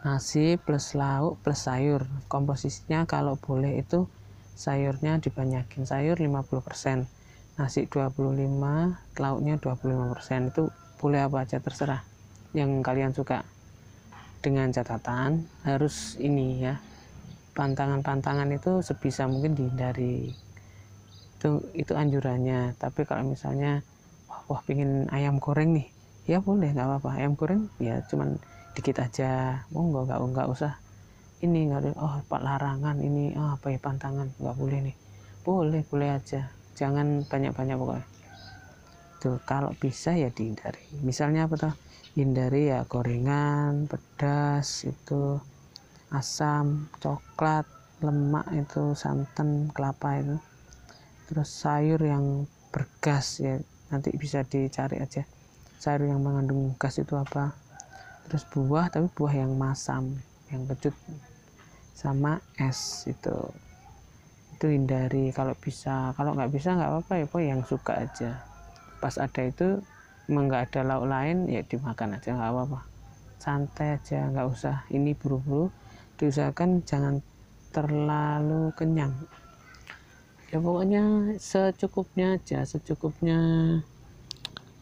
Nasi 0.00 0.56
plus 0.56 0.96
lauk 0.96 1.36
plus 1.44 1.68
sayur. 1.68 2.08
Komposisinya 2.26 3.04
kalau 3.04 3.36
boleh 3.36 3.76
itu 3.76 4.08
sayurnya 4.56 5.20
dibanyakin. 5.20 5.84
Sayur 5.84 6.16
50% 6.16 7.04
nasi 7.60 7.84
25 7.84 8.40
lauknya 9.20 9.54
25% 9.60 10.48
itu 10.48 10.72
boleh 10.96 11.20
apa 11.20 11.44
aja 11.44 11.60
terserah. 11.60 12.00
Yang 12.56 12.80
kalian 12.80 13.12
suka 13.12 13.44
dengan 14.40 14.72
catatan 14.72 15.44
harus 15.68 16.16
ini 16.16 16.64
ya 16.64 16.80
pantangan-pantangan 17.52 18.48
itu 18.56 18.80
sebisa 18.80 19.28
mungkin 19.28 19.52
dihindari. 19.52 20.32
Itu 21.36 21.64
itu 21.76 21.92
anjurannya. 21.92 22.72
Tapi 22.80 23.04
kalau 23.04 23.28
misalnya 23.28 23.84
wah, 24.30 24.40
wah 24.48 24.60
pingin 24.64 25.12
ayam 25.12 25.36
goreng 25.36 25.76
nih 25.76 25.88
ya 26.24 26.40
boleh 26.40 26.72
nggak 26.72 26.88
apa-apa. 26.88 27.20
Ayam 27.20 27.36
goreng 27.36 27.68
ya 27.76 28.00
cuman 28.08 28.40
dikit 28.72 29.04
aja. 29.04 29.64
Monggo 29.76 30.08
nggak 30.08 30.18
nggak 30.18 30.48
usah 30.48 30.80
ini 31.40 31.72
nggak 31.72 31.80
ada 31.80 31.90
oh 31.96 32.20
pak 32.28 32.40
larangan 32.44 32.96
ini 33.00 33.36
oh, 33.36 33.60
apa 33.60 33.76
ya 33.76 33.78
pantangan. 33.80 34.32
Nggak 34.40 34.56
boleh 34.56 34.78
nih. 34.90 34.96
Boleh 35.44 35.82
boleh 35.84 36.08
aja. 36.16 36.48
Jangan 36.80 37.28
banyak-banyak 37.28 37.76
pokoknya. 37.76 38.06
Tuh 39.20 39.36
kalau 39.44 39.76
bisa 39.76 40.16
ya 40.16 40.32
dihindari. 40.32 40.80
Misalnya 41.04 41.44
apa 41.44 41.60
tuh 41.60 41.74
hindari 42.18 42.74
ya 42.74 42.82
gorengan 42.90 43.86
pedas 43.86 44.82
itu 44.82 45.38
asam 46.10 46.90
coklat 46.98 47.62
lemak 48.02 48.48
itu 48.50 48.96
santan 48.98 49.70
kelapa 49.70 50.18
itu. 50.18 50.36
Terus 51.30 51.46
sayur 51.46 52.00
yang 52.02 52.50
bergas 52.74 53.38
ya 53.38 53.62
nanti 53.94 54.10
bisa 54.18 54.42
dicari 54.42 54.98
aja. 54.98 55.22
Sayur 55.78 56.10
yang 56.10 56.18
mengandung 56.18 56.74
gas 56.74 56.98
itu 56.98 57.14
apa? 57.14 57.54
Terus 58.26 58.42
buah 58.50 58.90
tapi 58.90 59.06
buah 59.14 59.34
yang 59.46 59.54
masam 59.54 60.18
yang 60.50 60.66
kecut 60.66 60.96
sama 61.94 62.42
es 62.58 63.06
itu. 63.06 63.38
Itu 64.58 64.66
hindari. 64.66 65.30
Kalau 65.30 65.54
bisa 65.54 66.10
kalau 66.18 66.34
nggak 66.34 66.50
bisa 66.50 66.74
nggak 66.74 66.90
apa-apa 66.90 67.12
ya 67.22 67.24
pokoknya 67.30 67.48
yang 67.54 67.62
suka 67.62 67.92
aja. 68.02 68.30
Pas 68.98 69.14
ada 69.14 69.42
itu 69.46 69.78
emang 70.30 70.46
nggak 70.46 70.70
ada 70.70 70.94
lauk 70.94 71.10
lain 71.10 71.50
ya 71.50 71.66
dimakan 71.66 72.14
aja 72.14 72.38
nggak 72.38 72.50
apa-apa. 72.54 72.80
Santai 73.42 73.98
aja 73.98 74.30
nggak 74.30 74.46
usah 74.46 74.86
ini 74.94 75.18
buru-buru. 75.18 75.74
Diusahakan 76.14 76.86
jangan 76.86 77.18
terlalu 77.74 78.70
kenyang. 78.78 79.10
Ya 80.54 80.62
pokoknya 80.62 81.34
secukupnya 81.38 82.38
aja 82.38 82.62
secukupnya 82.66 83.38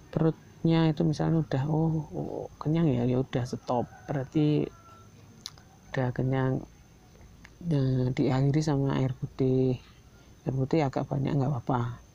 perutnya 0.09 0.89
itu 0.89 1.05
misalnya 1.05 1.45
udah 1.45 1.63
oh, 1.69 2.05
oh 2.13 2.47
kenyang 2.61 2.93
ya 2.93 3.09
ya 3.09 3.25
udah 3.25 3.49
stop. 3.49 3.89
Berarti 4.05 4.69
udah 5.93 6.13
kenyang. 6.13 6.61
Nah, 7.59 8.15
diakhiri 8.15 8.61
sama 8.61 9.01
air 9.01 9.17
putih. 9.17 9.81
Air 10.45 10.55
putih 10.55 10.85
agak 10.85 11.09
banyak 11.09 11.33
nggak 11.33 11.51
apa-apa 11.51 12.09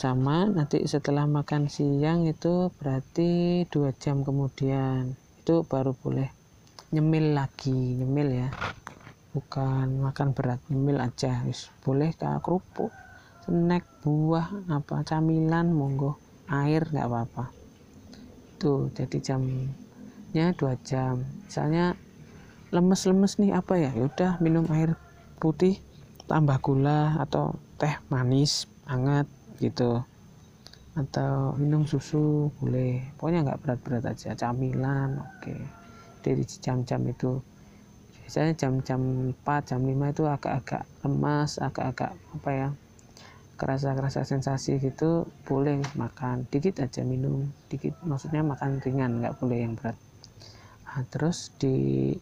sama 0.00 0.48
nanti 0.48 0.80
setelah 0.88 1.28
makan 1.28 1.68
siang 1.68 2.24
itu 2.24 2.72
berarti 2.80 3.62
dua 3.68 3.92
jam 3.92 4.24
kemudian. 4.24 5.12
Itu 5.44 5.68
baru 5.68 5.92
boleh 5.92 6.32
nyemil 6.88 7.36
lagi 7.36 8.00
nyemil 8.00 8.28
ya. 8.32 8.48
Bukan 9.36 10.00
makan 10.00 10.32
berat 10.32 10.64
nyemil 10.72 11.04
aja. 11.04 11.44
Wis, 11.44 11.68
boleh 11.84 12.16
kak 12.16 12.40
kerupuk 12.40 12.88
snack 13.44 13.84
buah 14.00 14.72
apa 14.72 15.04
camilan 15.04 15.68
monggo. 15.68 16.16
Air 16.48 16.88
nggak 16.88 17.04
apa-apa. 17.04 17.52
Tuh 18.56 18.88
jadi 18.96 19.20
jamnya 19.20 20.56
dua 20.56 20.80
jam. 20.80 21.28
Misalnya 21.44 21.92
lemes-lemes 22.72 23.36
nih 23.36 23.52
apa 23.52 23.76
ya? 23.76 23.92
Yaudah 23.92 24.40
minum 24.40 24.64
air 24.72 24.96
putih 25.36 25.76
tambah 26.24 26.56
gula 26.64 27.20
atau 27.20 27.60
teh 27.76 28.00
manis 28.08 28.64
hangat 28.88 29.28
gitu. 29.60 30.00
Atau 30.96 31.54
minum 31.60 31.84
susu 31.86 32.50
boleh. 32.58 33.04
Pokoknya 33.20 33.46
nggak 33.46 33.60
berat-berat 33.62 34.04
aja. 34.10 34.34
Camilan 34.34 35.20
oke. 35.20 35.44
Okay. 35.44 35.60
dari 36.20 36.44
jam-jam 36.44 37.00
itu. 37.08 37.40
Biasanya 38.24 38.52
jam-jam 38.56 39.32
4 39.44 39.68
jam 39.68 39.80
5 39.80 40.12
itu 40.12 40.22
agak-agak 40.28 40.84
lemas 41.02 41.56
agak-agak 41.58 42.12
apa 42.36 42.50
ya 42.52 42.68
kerasa-kerasa 43.60 44.24
sensasi 44.24 44.80
gitu 44.80 45.28
boleh 45.44 45.84
makan. 45.96 46.48
Dikit 46.48 46.80
aja 46.80 47.04
minum. 47.04 47.44
Dikit 47.68 48.00
maksudnya 48.04 48.40
makan 48.40 48.80
ringan 48.80 49.20
nggak 49.20 49.36
boleh 49.36 49.68
yang 49.68 49.76
berat. 49.76 49.96
Nah, 50.88 51.04
terus 51.12 51.52
di 51.60 52.16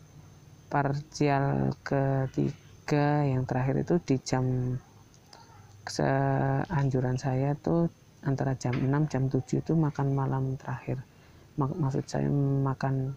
parsial 0.68 1.72
ketiga 1.80 3.22
yang 3.24 3.46
terakhir 3.46 3.86
itu 3.86 3.94
di 4.02 4.16
jam 4.20 4.44
seanjuran 5.88 7.16
saya 7.16 7.56
tuh 7.58 7.88
antara 8.22 8.54
jam 8.58 8.74
6 8.74 9.10
jam 9.12 9.22
7 9.30 9.62
itu 9.62 9.72
makan 9.74 10.14
malam 10.14 10.54
terakhir. 10.58 11.00
Mak 11.58 11.74
maksud 11.78 12.04
saya 12.06 12.30
makan 12.30 13.14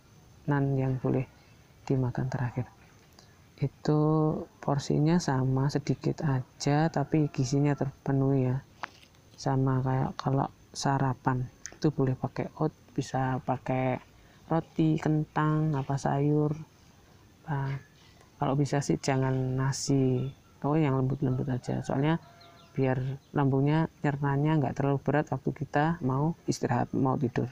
nan 0.49 0.75
yang 0.77 0.97
boleh 0.97 1.25
dimakan 1.85 2.27
terakhir. 2.29 2.65
Itu 3.61 3.99
porsinya 4.57 5.21
sama 5.21 5.69
sedikit 5.69 6.25
aja 6.25 6.89
tapi 6.89 7.29
gizinya 7.29 7.77
terpenuhi 7.77 8.49
ya. 8.49 8.57
Sama 9.37 9.81
kayak 9.81 10.11
kalau 10.17 10.49
sarapan 10.73 11.45
itu 11.77 11.89
boleh 11.93 12.13
pakai 12.17 12.49
oat 12.57 12.73
bisa 12.93 13.37
pakai 13.41 13.97
roti 14.49 14.99
kentang 14.99 15.73
apa 15.77 15.95
sayur. 15.95 16.51
Nah, 17.47 17.73
kalau 18.37 18.53
bisa 18.57 18.81
sih 18.81 18.97
jangan 18.97 19.57
nasi 19.57 20.29
pokoknya 20.61 20.93
yang 20.93 20.97
lembut-lembut 21.01 21.47
aja. 21.49 21.81
Soalnya 21.81 22.21
biar 22.71 23.19
lambungnya 23.35 23.91
nyernanya 23.99 24.59
nggak 24.59 24.75
terlalu 24.79 24.99
berat 25.03 25.27
waktu 25.31 25.51
kita 25.51 25.99
mau 26.03 26.39
istirahat 26.47 26.91
mau 26.95 27.19
tidur. 27.19 27.51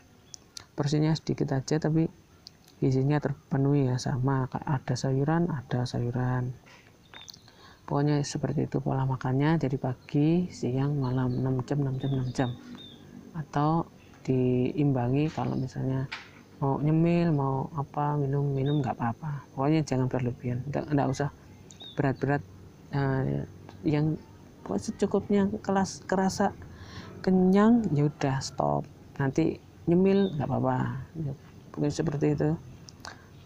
Porsinya 0.79 1.11
sedikit 1.11 1.51
aja 1.51 1.75
tapi 1.75 2.07
isinya 2.79 3.19
terpenuhi 3.19 3.91
ya. 3.91 3.99
Sama 3.99 4.47
ada 4.47 4.95
sayuran 4.95 5.51
ada 5.51 5.83
sayuran. 5.83 6.55
Pokoknya 7.83 8.21
seperti 8.23 8.69
itu 8.69 8.79
pola 8.79 9.03
makannya. 9.03 9.59
Jadi 9.59 9.75
pagi 9.75 10.47
siang 10.47 10.95
malam 11.01 11.35
6 11.41 11.67
jam 11.67 11.77
6 11.83 11.99
jam 11.99 12.11
6 12.23 12.37
jam. 12.37 12.49
Atau 13.35 13.89
diimbangi 14.23 15.27
kalau 15.33 15.57
misalnya 15.57 16.07
mau 16.59 16.75
nyemil 16.79 17.31
mau 17.31 17.71
apa 17.75 18.15
minum 18.15 18.45
minum 18.55 18.79
nggak 18.79 18.95
apa-apa. 18.95 19.43
Pokoknya 19.51 19.81
jangan 19.83 20.07
berlebihan. 20.07 20.63
Nggak 20.69 21.07
usah 21.11 21.29
berat-berat 21.99 22.39
uh, 22.95 23.43
yang 23.83 24.15
secukupnya 24.65 25.47
kelas 25.63 26.03
kerasa 26.05 26.53
kenyang? 27.23 27.87
Ya 27.95 28.07
udah 28.07 28.39
stop. 28.43 28.87
Nanti 29.19 29.59
nyemil 29.89 30.35
nggak 30.37 30.47
apa-apa. 30.47 30.77
Ya, 31.17 31.33
mungkin 31.75 31.91
seperti 31.91 32.37
itu. 32.37 32.49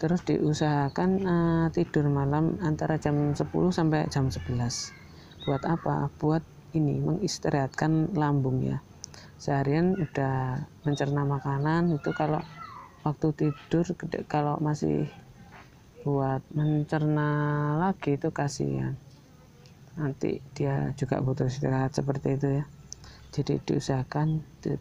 Terus 0.02 0.22
diusahakan 0.28 1.10
uh, 1.24 1.66
tidur 1.72 2.12
malam 2.12 2.60
antara 2.60 3.00
jam 3.00 3.32
10 3.32 3.40
sampai 3.72 4.10
jam 4.12 4.28
11 4.28 5.48
buat 5.48 5.64
apa? 5.64 6.12
Buat 6.20 6.44
ini 6.76 7.00
mengistirahatkan 7.00 8.18
lambung 8.18 8.60
ya. 8.64 8.84
Seharian 9.38 9.96
udah 9.96 10.68
mencerna 10.84 11.24
makanan 11.24 11.94
itu 11.96 12.12
kalau 12.16 12.42
waktu 13.04 13.28
tidur 13.36 13.84
kalau 14.28 14.56
masih 14.64 15.08
buat 16.04 16.44
mencerna 16.52 17.32
lagi 17.80 18.20
itu 18.20 18.28
kasihan 18.32 19.00
nanti 19.94 20.42
dia 20.58 20.92
juga 20.98 21.22
butuh 21.22 21.46
istirahat 21.46 21.94
seperti 21.94 22.38
itu 22.38 22.48
ya. 22.62 22.66
Jadi 23.34 23.58
diusahakan 23.66 24.46
10 24.62 24.78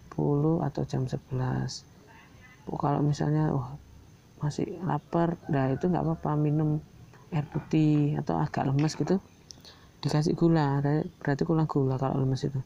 atau 0.60 0.82
jam 0.84 1.08
11 1.08 1.88
kalau 2.78 3.00
misalnya 3.02 3.50
oh, 3.50 3.74
masih 4.38 4.78
lapar 4.86 5.34
nah 5.50 5.72
itu 5.72 5.88
nggak 5.90 6.04
apa-apa 6.04 6.38
minum 6.38 6.78
air 7.32 7.48
putih 7.48 8.20
atau 8.20 8.36
agak 8.36 8.68
lemes 8.68 8.92
gitu. 8.94 9.16
Dikasih 10.04 10.36
gula 10.36 10.82
berarti 11.22 11.42
kurang 11.48 11.68
gula 11.68 11.96
kalau 11.96 12.20
lemes 12.20 12.44
itu. 12.44 12.60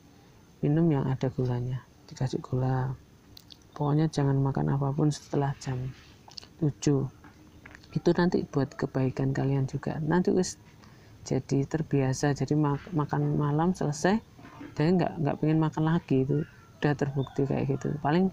Minum 0.64 0.90
yang 0.90 1.06
ada 1.06 1.30
gulanya 1.30 1.86
dikasih 2.10 2.42
gula. 2.42 2.94
Pokoknya 3.76 4.08
jangan 4.08 4.40
makan 4.40 4.72
apa 4.72 4.88
pun 4.90 5.12
setelah 5.12 5.52
jam 5.60 5.92
7 6.58 6.72
itu 7.96 8.10
nanti 8.12 8.44
buat 8.44 8.72
kebaikan 8.74 9.32
kalian 9.32 9.68
juga. 9.68 10.00
Nanti 10.00 10.32
wis 10.32 10.60
jadi 11.26 11.66
terbiasa 11.66 12.38
jadi 12.38 12.54
mak 12.54 12.86
makan 12.94 13.34
malam 13.34 13.74
selesai 13.74 14.22
dan 14.78 14.94
nggak 14.94 15.12
nggak 15.18 15.36
pengen 15.42 15.58
makan 15.58 15.84
lagi 15.90 16.22
itu 16.22 16.46
udah 16.78 16.92
terbukti 16.94 17.42
kayak 17.48 17.74
gitu. 17.74 17.90
Paling 17.98 18.30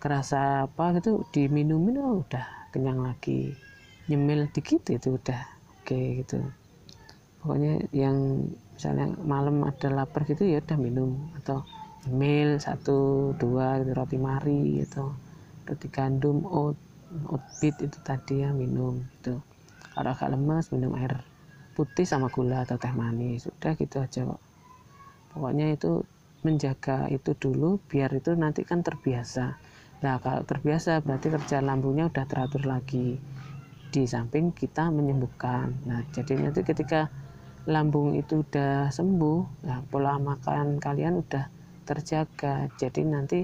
kerasa 0.00 0.64
apa 0.64 0.96
gitu 0.96 1.20
diminumin 1.36 2.00
oh, 2.00 2.24
udah 2.24 2.72
kenyang 2.72 3.04
lagi. 3.04 3.52
Nyemil 4.08 4.48
dikit 4.50 4.88
itu 4.88 5.20
udah 5.20 5.40
oke 5.68 5.84
okay, 5.84 6.24
gitu. 6.24 6.40
Pokoknya 7.44 7.84
yang 7.92 8.48
misalnya 8.72 9.12
malam 9.20 9.60
ada 9.68 9.88
lapar 9.92 10.24
gitu 10.24 10.48
ya 10.48 10.64
udah 10.64 10.78
minum. 10.80 11.30
Atau 11.36 11.68
nyemil 12.08 12.56
satu 12.56 13.30
dua 13.36 13.84
gitu 13.84 13.92
roti 13.92 14.16
mari 14.16 14.80
gitu. 14.80 15.12
Roti 15.68 15.86
gandum 15.92 16.40
oat 16.48 16.78
oat 17.26 17.42
beat 17.58 17.76
itu 17.82 17.98
tadi 18.06 18.46
ya 18.46 18.54
minum 18.54 19.02
itu 19.18 19.34
kalau 19.90 20.14
agak 20.14 20.30
lemas 20.30 20.70
minum 20.70 20.94
air 20.94 21.18
putih 21.80 22.04
sama 22.04 22.28
gula 22.28 22.68
atau 22.68 22.76
teh 22.76 22.92
manis. 22.92 23.48
Sudah 23.48 23.72
gitu 23.72 24.04
aja 24.04 24.28
kok. 24.28 24.36
Pokoknya 25.32 25.72
itu 25.72 26.04
menjaga 26.44 27.08
itu 27.08 27.32
dulu 27.32 27.80
biar 27.88 28.12
itu 28.12 28.36
nanti 28.36 28.68
kan 28.68 28.84
terbiasa. 28.84 29.56
Nah 30.04 30.20
kalau 30.20 30.44
terbiasa 30.44 31.00
berarti 31.00 31.32
kerja 31.32 31.64
lambungnya 31.64 32.12
udah 32.12 32.24
teratur 32.28 32.68
lagi. 32.68 33.16
Di 33.88 34.04
samping 34.04 34.52
kita 34.52 34.92
menyembuhkan. 34.92 35.72
Nah 35.88 36.04
jadi 36.12 36.36
nanti 36.36 36.60
ketika 36.60 37.08
lambung 37.64 38.12
itu 38.12 38.44
udah 38.44 38.92
sembuh 38.92 39.64
nah 39.64 39.80
pola 39.88 40.20
makan 40.20 40.76
kalian 40.76 41.16
udah 41.16 41.48
terjaga. 41.88 42.68
Jadi 42.76 43.08
nanti 43.08 43.40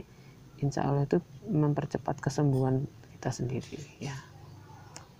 insya 0.60 0.84
Allah 0.84 1.08
itu 1.08 1.24
mempercepat 1.48 2.20
kesembuhan 2.20 2.84
kita 3.16 3.32
sendiri 3.32 3.80
ya 3.96 4.35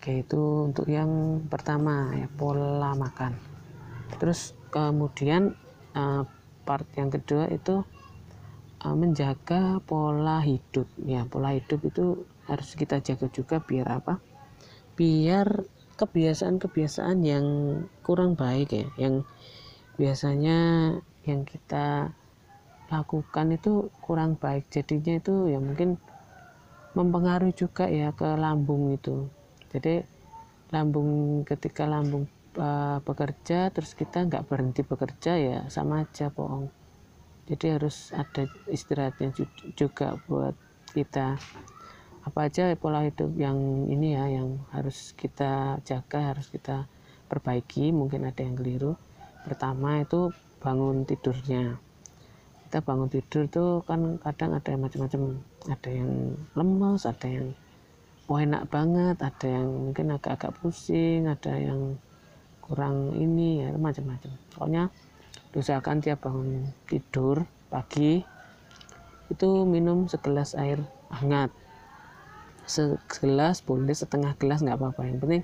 Oke, 0.07 0.23
itu 0.23 0.71
untuk 0.71 0.87
yang 0.87 1.43
pertama 1.51 2.15
ya 2.15 2.31
pola 2.31 2.95
makan. 2.95 3.35
Terus 4.23 4.55
kemudian 4.71 5.59
uh, 5.99 6.23
part 6.63 6.87
yang 6.95 7.11
kedua 7.11 7.51
itu 7.51 7.83
uh, 8.87 8.95
menjaga 8.95 9.83
pola 9.83 10.39
hidup. 10.47 10.87
Ya, 11.03 11.27
pola 11.27 11.59
hidup 11.59 11.91
itu 11.91 12.23
harus 12.47 12.79
kita 12.79 13.03
jaga 13.03 13.27
juga 13.35 13.59
biar 13.59 13.99
apa? 13.99 14.23
Biar 14.95 15.67
kebiasaan-kebiasaan 15.99 17.27
yang 17.27 17.47
kurang 18.07 18.39
baik 18.39 18.79
ya, 18.79 18.87
yang 19.03 19.27
biasanya 19.99 20.59
yang 21.27 21.43
kita 21.43 22.15
lakukan 22.95 23.59
itu 23.59 23.91
kurang 24.07 24.39
baik. 24.39 24.71
Jadinya 24.71 25.19
itu 25.19 25.51
ya 25.51 25.59
mungkin 25.59 25.99
mempengaruhi 26.95 27.59
juga 27.59 27.91
ya 27.91 28.15
ke 28.15 28.39
lambung 28.39 28.95
itu 28.95 29.35
jadi 29.77 30.09
lambung 30.73 31.45
ketika 31.45 31.85
lambung 31.85 32.25
uh, 32.57 32.99
bekerja 33.05 33.69
terus 33.71 33.93
kita 33.93 34.25
nggak 34.25 34.49
berhenti 34.49 34.81
bekerja 34.83 35.33
ya 35.37 35.59
sama 35.69 36.09
aja 36.09 36.33
bohong. 36.33 36.73
Jadi 37.47 37.79
harus 37.79 38.11
ada 38.11 38.51
istirahatnya 38.67 39.31
juga 39.79 40.19
buat 40.27 40.57
kita. 40.91 41.39
Apa 42.27 42.51
aja 42.51 42.75
pola 42.75 43.07
hidup 43.07 43.31
yang 43.39 43.87
ini 43.87 44.19
ya 44.19 44.27
yang 44.27 44.59
harus 44.75 45.15
kita 45.15 45.79
jaga 45.87 46.35
harus 46.35 46.51
kita 46.51 46.91
perbaiki. 47.31 47.95
Mungkin 47.95 48.27
ada 48.27 48.43
yang 48.43 48.59
keliru. 48.59 48.99
Pertama 49.47 50.03
itu 50.03 50.35
bangun 50.59 51.07
tidurnya. 51.07 51.79
Kita 52.67 52.83
bangun 52.83 53.07
tidur 53.07 53.47
tuh 53.47 53.87
kan 53.87 54.19
kadang 54.19 54.59
ada 54.59 54.75
macam-macam. 54.75 55.39
Ada 55.71 55.91
yang 55.95 56.35
lemes 56.59 57.07
ada 57.07 57.29
yang 57.31 57.55
wah 58.27 58.43
enak 58.43 58.67
banget. 58.71 59.17
Ada 59.23 59.47
yang 59.47 59.69
mungkin 59.91 60.15
agak-agak 60.15 60.55
pusing 60.59 61.31
ada 61.31 61.55
yang 61.55 61.99
kurang 62.63 63.15
ini 63.15 63.63
ya 63.63 63.71
macam-macam. 63.79 64.31
Pokoknya 64.55 64.83
usahakan 65.57 66.05
tiap 66.05 66.21
bangun 66.21 66.69
tidur 66.85 67.49
pagi 67.73 68.21
itu 69.33 69.49
minum 69.65 70.11
segelas 70.11 70.59
air 70.59 70.83
hangat. 71.11 71.55
Segelas 72.67 73.63
boleh 73.63 73.95
setengah 73.95 74.35
gelas 74.37 74.63
nggak 74.63 74.79
apa-apa. 74.79 75.07
Yang 75.07 75.19
penting 75.23 75.43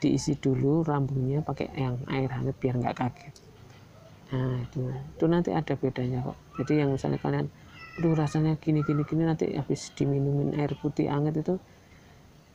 diisi 0.00 0.32
dulu 0.38 0.80
rambutnya 0.86 1.44
pakai 1.44 1.68
yang 1.76 2.00
air 2.08 2.30
hangat 2.30 2.56
biar 2.56 2.78
nggak 2.78 2.96
kaget. 2.96 3.34
Nah 4.30 4.62
itu. 4.62 4.80
Itu 5.18 5.24
nanti 5.26 5.50
ada 5.50 5.74
bedanya 5.74 6.22
kok. 6.22 6.38
Jadi 6.62 6.72
yang 6.86 6.94
misalnya 6.94 7.18
kalian 7.18 7.50
aduh 7.98 8.16
rasanya 8.16 8.56
gini 8.56 8.80
gini 8.86 9.02
gini 9.04 9.28
nanti 9.28 9.50
habis 9.52 9.92
diminumin 9.92 10.56
air 10.56 10.72
putih 10.78 11.10
hangat 11.10 11.36
itu 11.36 11.60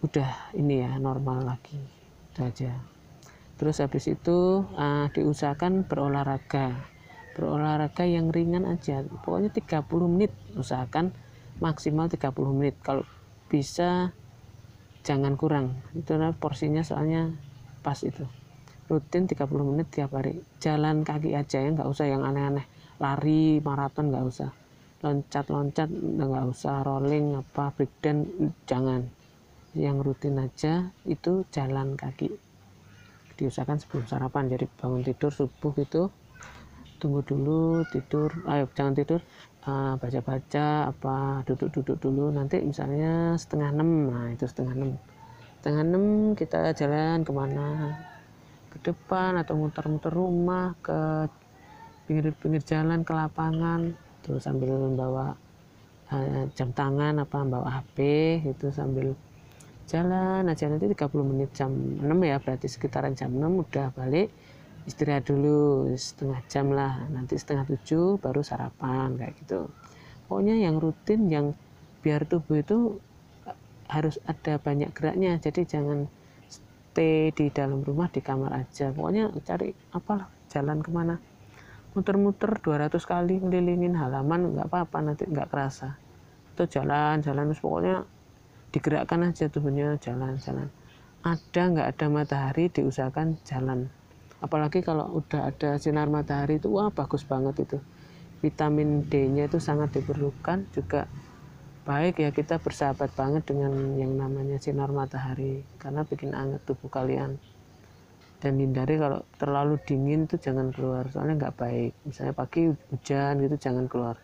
udah 0.06 0.54
ini 0.54 0.86
ya 0.86 1.02
normal 1.02 1.42
lagi. 1.42 1.82
Itu 2.32 2.46
aja. 2.46 2.78
Terus 3.58 3.82
habis 3.82 4.06
itu 4.06 4.62
uh, 4.78 5.10
diusahakan 5.10 5.90
berolahraga. 5.90 6.86
Berolahraga 7.34 8.06
yang 8.06 8.30
ringan 8.30 8.70
aja. 8.70 9.02
Pokoknya 9.26 9.50
30 9.50 9.82
menit. 10.14 10.32
Usahakan 10.54 11.10
maksimal 11.58 12.06
30 12.06 12.30
menit. 12.54 12.78
Kalau 12.86 13.02
bisa 13.50 14.14
jangan 15.02 15.34
kurang. 15.34 15.82
Itu 15.98 16.16
porsinya 16.38 16.86
soalnya 16.86 17.34
pas 17.82 17.98
itu. 18.06 18.30
Rutin 18.86 19.26
30 19.26 19.50
menit 19.66 19.90
tiap 19.90 20.14
hari. 20.14 20.46
Jalan 20.62 21.02
kaki 21.02 21.34
aja 21.34 21.58
ya 21.66 21.70
nggak 21.74 21.90
usah 21.90 22.06
yang 22.06 22.22
aneh-aneh. 22.22 22.70
Lari 23.02 23.58
maraton 23.58 24.14
nggak 24.14 24.26
usah. 24.30 24.54
Loncat-loncat 25.02 25.90
nggak 25.90 26.46
usah. 26.46 26.86
Rolling 26.86 27.42
apa 27.42 27.74
breakdance 27.74 28.54
jangan 28.70 29.25
yang 29.76 30.00
rutin 30.00 30.40
aja 30.40 30.90
itu 31.04 31.44
jalan 31.52 32.00
kaki. 32.00 32.32
Diusahakan 33.36 33.84
sebelum 33.84 34.08
sarapan 34.08 34.48
jadi 34.48 34.66
bangun 34.80 35.04
tidur 35.04 35.32
subuh 35.36 35.76
gitu. 35.76 36.08
Tunggu 36.96 37.20
dulu 37.28 37.84
tidur 37.92 38.32
ayo 38.48 38.72
jangan 38.72 38.96
tidur. 38.96 39.20
Uh, 39.66 39.98
baca-baca 40.00 40.96
apa 40.96 41.44
duduk-duduk 41.44 42.00
dulu. 42.00 42.32
Nanti 42.32 42.64
misalnya 42.64 43.36
setengah 43.36 43.76
enam 43.76 43.90
nah 44.08 44.28
itu 44.32 44.48
setengah 44.48 44.74
enam. 44.80 44.92
Setengah 45.60 45.84
enam 45.84 46.06
kita 46.40 46.72
jalan 46.72 47.28
ke 47.28 47.32
mana? 47.36 47.68
Ke 48.72 48.78
depan 48.80 49.36
atau 49.36 49.60
muter-muter 49.60 50.16
rumah 50.16 50.72
ke 50.80 51.28
pinggir-pinggir 52.08 52.64
jalan 52.64 53.04
ke 53.04 53.12
lapangan. 53.12 53.92
Terus 54.24 54.48
sambil 54.48 54.72
membawa 54.72 55.36
uh, 56.16 56.48
jam 56.56 56.72
tangan 56.72 57.20
apa 57.20 57.38
bawa 57.44 57.84
HP 57.84 57.98
itu 58.48 58.72
sambil 58.72 59.12
jalan 59.86 60.50
aja. 60.50 60.66
Nanti 60.70 60.86
30 60.90 61.24
menit 61.26 61.50
jam 61.54 61.72
6 61.72 62.06
ya 62.26 62.38
berarti 62.42 62.68
sekitaran 62.70 63.14
jam 63.14 63.32
6 63.34 63.42
udah 63.42 63.94
balik. 63.94 64.30
Istirahat 64.86 65.26
dulu 65.26 65.90
setengah 65.98 66.42
jam 66.46 66.70
lah. 66.74 67.06
Nanti 67.10 67.38
setengah 67.38 67.66
7 67.66 68.22
baru 68.22 68.42
sarapan 68.46 69.18
kayak 69.18 69.34
gitu. 69.42 69.70
Pokoknya 70.26 70.58
yang 70.58 70.82
rutin 70.82 71.30
yang 71.30 71.54
biar 72.02 72.26
tubuh 72.26 72.62
itu 72.62 73.02
harus 73.90 74.18
ada 74.26 74.58
banyak 74.58 74.94
geraknya. 74.94 75.38
Jadi 75.38 75.66
jangan 75.66 76.10
stay 76.50 77.30
di 77.34 77.50
dalam 77.54 77.82
rumah 77.82 78.10
di 78.10 78.22
kamar 78.22 78.54
aja. 78.66 78.90
Pokoknya 78.94 79.30
cari 79.42 79.74
apalah 79.94 80.30
jalan 80.50 80.82
ke 80.82 80.90
mana. 80.94 81.16
Muter-muter 81.96 82.60
200 82.60 83.00
kali 83.08 83.40
ngelilingin 83.40 83.96
halaman 83.96 84.52
nggak 84.54 84.68
apa-apa 84.68 84.98
nanti 85.00 85.24
nggak 85.30 85.48
kerasa. 85.48 85.96
Itu 86.56 86.68
jalan 86.68 87.24
jalan 87.24 87.56
pokoknya 87.56 88.15
digerakkan 88.76 89.32
aja 89.32 89.48
tubuhnya 89.48 89.96
jalan-jalan 90.04 90.68
ada 91.26 91.62
nggak 91.74 91.88
ada 91.98 92.06
matahari 92.06 92.70
diusahakan 92.70 93.42
jalan. 93.42 93.90
Apalagi 94.46 94.86
kalau 94.86 95.10
udah 95.10 95.50
ada 95.50 95.82
sinar 95.82 96.06
matahari 96.06 96.62
itu 96.62 96.70
wah 96.70 96.94
bagus 96.94 97.26
banget 97.26 97.66
itu. 97.66 97.82
Vitamin 98.46 99.10
D-nya 99.10 99.50
itu 99.50 99.58
sangat 99.58 99.98
diperlukan 99.98 100.70
juga. 100.70 101.10
Baik 101.82 102.22
ya 102.22 102.30
kita 102.30 102.62
bersahabat 102.62 103.10
banget 103.18 103.42
dengan 103.50 103.74
yang 103.98 104.14
namanya 104.14 104.62
sinar 104.62 104.94
matahari 104.94 105.66
karena 105.82 106.06
bikin 106.06 106.38
anget 106.38 106.62
tubuh 106.62 106.94
kalian. 106.94 107.42
Dan 108.38 108.62
hindari 108.62 109.02
kalau 109.02 109.26
terlalu 109.42 109.82
dingin 109.82 110.30
tuh 110.30 110.38
jangan 110.38 110.70
keluar 110.70 111.10
soalnya 111.10 111.50
nggak 111.50 111.58
baik. 111.58 111.92
Misalnya 112.06 112.38
pagi 112.38 112.70
hujan 112.70 113.42
gitu 113.42 113.58
jangan 113.58 113.90
keluar. 113.90 114.22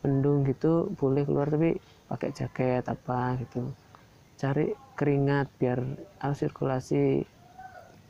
Mendung 0.00 0.48
gitu 0.48 0.88
boleh 0.96 1.28
keluar 1.28 1.52
tapi 1.52 1.76
pakai 2.12 2.36
jaket 2.36 2.84
apa 2.84 3.40
gitu. 3.40 3.72
Cari 4.36 4.76
keringat 4.92 5.48
biar 5.56 5.80
uh, 6.20 6.36
sirkulasi 6.36 7.24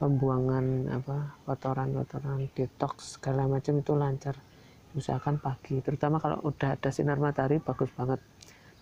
pembuangan 0.02 0.90
apa 0.90 1.38
kotoran-kotoran 1.46 2.50
detox 2.50 3.14
segala 3.14 3.46
macam 3.46 3.78
itu 3.78 3.94
lancar. 3.94 4.34
Usahakan 4.98 5.38
pagi 5.38 5.78
terutama 5.78 6.18
kalau 6.18 6.42
udah 6.42 6.74
ada 6.74 6.90
sinar 6.90 7.22
matahari 7.22 7.62
bagus 7.62 7.94
banget. 7.94 8.18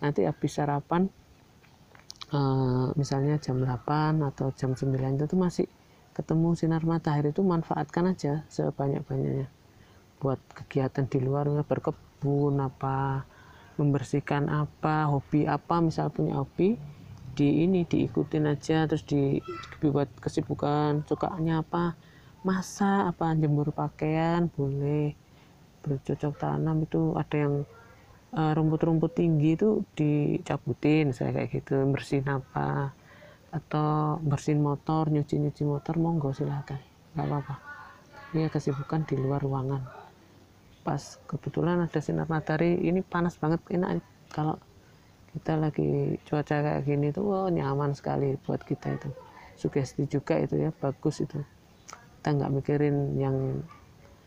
Nanti 0.01 0.25
habis 0.25 0.57
sarapan 0.57 1.13
uh, 2.33 2.89
misalnya 2.97 3.37
jam 3.37 3.61
8 3.61 4.25
atau 4.25 4.49
jam 4.57 4.73
9 4.73 4.89
itu 4.97 5.37
masih 5.37 5.69
ketemu 6.17 6.57
sinar 6.57 6.83
matahari 6.89 7.31
itu 7.31 7.45
manfaatkan 7.45 8.17
aja 8.17 8.49
sebanyak-banyaknya. 8.49 9.53
Buat 10.17 10.41
kegiatan 10.57 11.05
di 11.05 11.21
luar 11.21 11.47
berkebun 11.69 12.57
apa 12.65 13.29
membersihkan 13.79 14.49
apa 14.49 15.07
hobi 15.07 15.47
apa 15.47 15.79
misal 15.85 16.11
punya 16.11 16.41
hobi 16.41 16.81
di 17.37 17.65
ini 17.65 17.87
diikutin 17.87 18.51
aja 18.51 18.89
terus 18.91 19.07
di 19.07 19.39
dibuat 19.79 20.11
kesibukan 20.19 21.07
sukanya 21.07 21.63
apa 21.63 21.95
masa 22.43 23.07
apa 23.07 23.37
jemur 23.37 23.71
pakaian 23.71 24.51
boleh 24.51 25.15
bercocok 25.85 26.35
tanam 26.37 26.85
itu 26.85 27.15
ada 27.17 27.37
yang 27.37 27.55
Eh, 28.31 28.53
rumput-rumput 28.55 29.19
tinggi 29.19 29.59
itu 29.59 29.83
dicabutin 29.99 31.11
saya 31.11 31.35
kayak 31.35 31.51
gitu 31.51 31.83
bersihin 31.91 32.31
apa 32.31 32.95
atau 33.51 34.23
bersihin 34.23 34.63
motor 34.63 35.11
nyuci-nyuci 35.11 35.67
motor 35.67 35.99
monggo 35.99 36.31
silahkan 36.31 36.79
nggak 37.19 37.27
apa-apa. 37.27 37.55
Ini 38.31 38.47
kesibukan 38.47 39.03
di 39.03 39.19
luar 39.19 39.43
ruangan 39.43 39.83
pas. 40.91 41.23
Kebetulan 41.31 41.87
ada 41.87 42.03
sinar 42.03 42.27
matahari 42.27 42.83
ini 42.83 42.99
panas 43.07 43.39
banget 43.39 43.63
enak. 43.71 44.03
Kalau 44.35 44.59
kita 45.31 45.55
lagi 45.55 46.19
cuaca 46.27 46.59
kayak 46.59 46.83
gini 46.83 47.15
tuh 47.15 47.31
wow, 47.31 47.47
nyaman 47.47 47.95
sekali 47.95 48.35
buat 48.43 48.59
kita 48.67 48.99
itu. 48.99 49.11
Sugesti 49.55 50.11
juga 50.11 50.35
itu 50.43 50.59
ya 50.59 50.75
bagus 50.75 51.23
itu. 51.23 51.39
Kita 52.19 52.35
nggak 52.35 52.51
mikirin 52.51 53.15
yang 53.15 53.63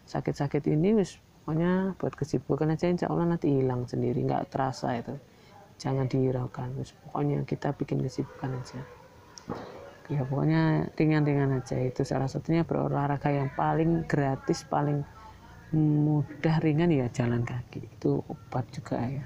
sakit-sakit 0.07 0.63
ini 0.71 0.95
wis 0.95 1.19
pokoknya 1.43 1.99
buat 1.99 2.15
kesibukan 2.15 2.71
aja 2.71 2.87
insya 2.87 3.11
Allah 3.11 3.35
nanti 3.35 3.51
hilang 3.51 3.83
sendiri 3.83 4.23
nggak 4.23 4.47
terasa 4.47 4.95
itu. 4.95 5.19
Jangan 5.83 6.07
dihiraukan 6.07 6.79
pokoknya 7.11 7.43
kita 7.43 7.75
bikin 7.75 7.99
kesibukan 7.99 8.55
aja. 8.55 8.79
Ya 10.07 10.23
pokoknya 10.23 10.87
ringan-ringan 10.95 11.59
aja. 11.59 11.75
Itu 11.75 12.07
salah 12.07 12.31
satunya 12.31 12.63
berolahraga 12.63 13.27
yang 13.27 13.51
paling 13.51 14.07
gratis 14.07 14.63
paling 14.63 15.03
mudah 15.73 16.61
ringan 16.61 16.93
ya 16.93 17.09
jalan 17.09 17.43
kaki. 17.43 17.89
Itu 17.99 18.21
obat 18.29 18.69
juga 18.71 19.01
ya. 19.01 19.25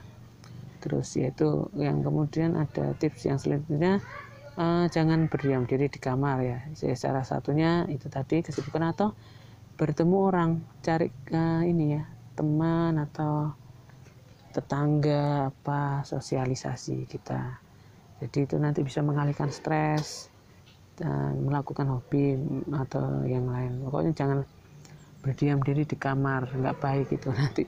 Terus 0.80 1.12
yaitu 1.20 1.68
yang 1.76 2.02
kemudian 2.02 2.56
ada 2.56 2.96
tips 2.96 3.28
yang 3.28 3.38
selanjutnya 3.38 4.00
uh, 4.56 4.88
jangan 4.88 5.28
berdiam 5.28 5.68
diri 5.68 5.92
di 5.92 6.00
kamar 6.00 6.38
ya. 6.42 6.60
Salah 6.96 7.28
satunya 7.28 7.86
itu 7.92 8.08
tadi 8.08 8.42
kesibukan 8.42 8.96
atau 8.96 9.12
bertemu 9.78 10.18
orang 10.18 10.50
cari 10.82 11.12
uh, 11.36 11.62
ini 11.62 12.00
ya 12.00 12.04
teman 12.34 12.98
atau 12.98 13.54
tetangga 14.54 15.54
apa 15.54 16.02
sosialisasi 16.02 17.06
kita. 17.06 17.62
Jadi 18.18 18.50
itu 18.50 18.56
nanti 18.58 18.82
bisa 18.82 19.06
mengalihkan 19.06 19.54
stres 19.54 20.34
dan 20.98 21.46
melakukan 21.46 21.86
hobi 21.86 22.34
atau 22.74 23.22
yang 23.30 23.46
lain. 23.46 23.86
Pokoknya 23.86 24.18
jangan 24.18 24.40
berdiam 25.22 25.60
diri 25.62 25.84
di 25.84 25.98
kamar 26.00 26.50
nggak 26.52 26.78
baik 26.80 27.08
itu. 27.14 27.30
Nanti 27.34 27.64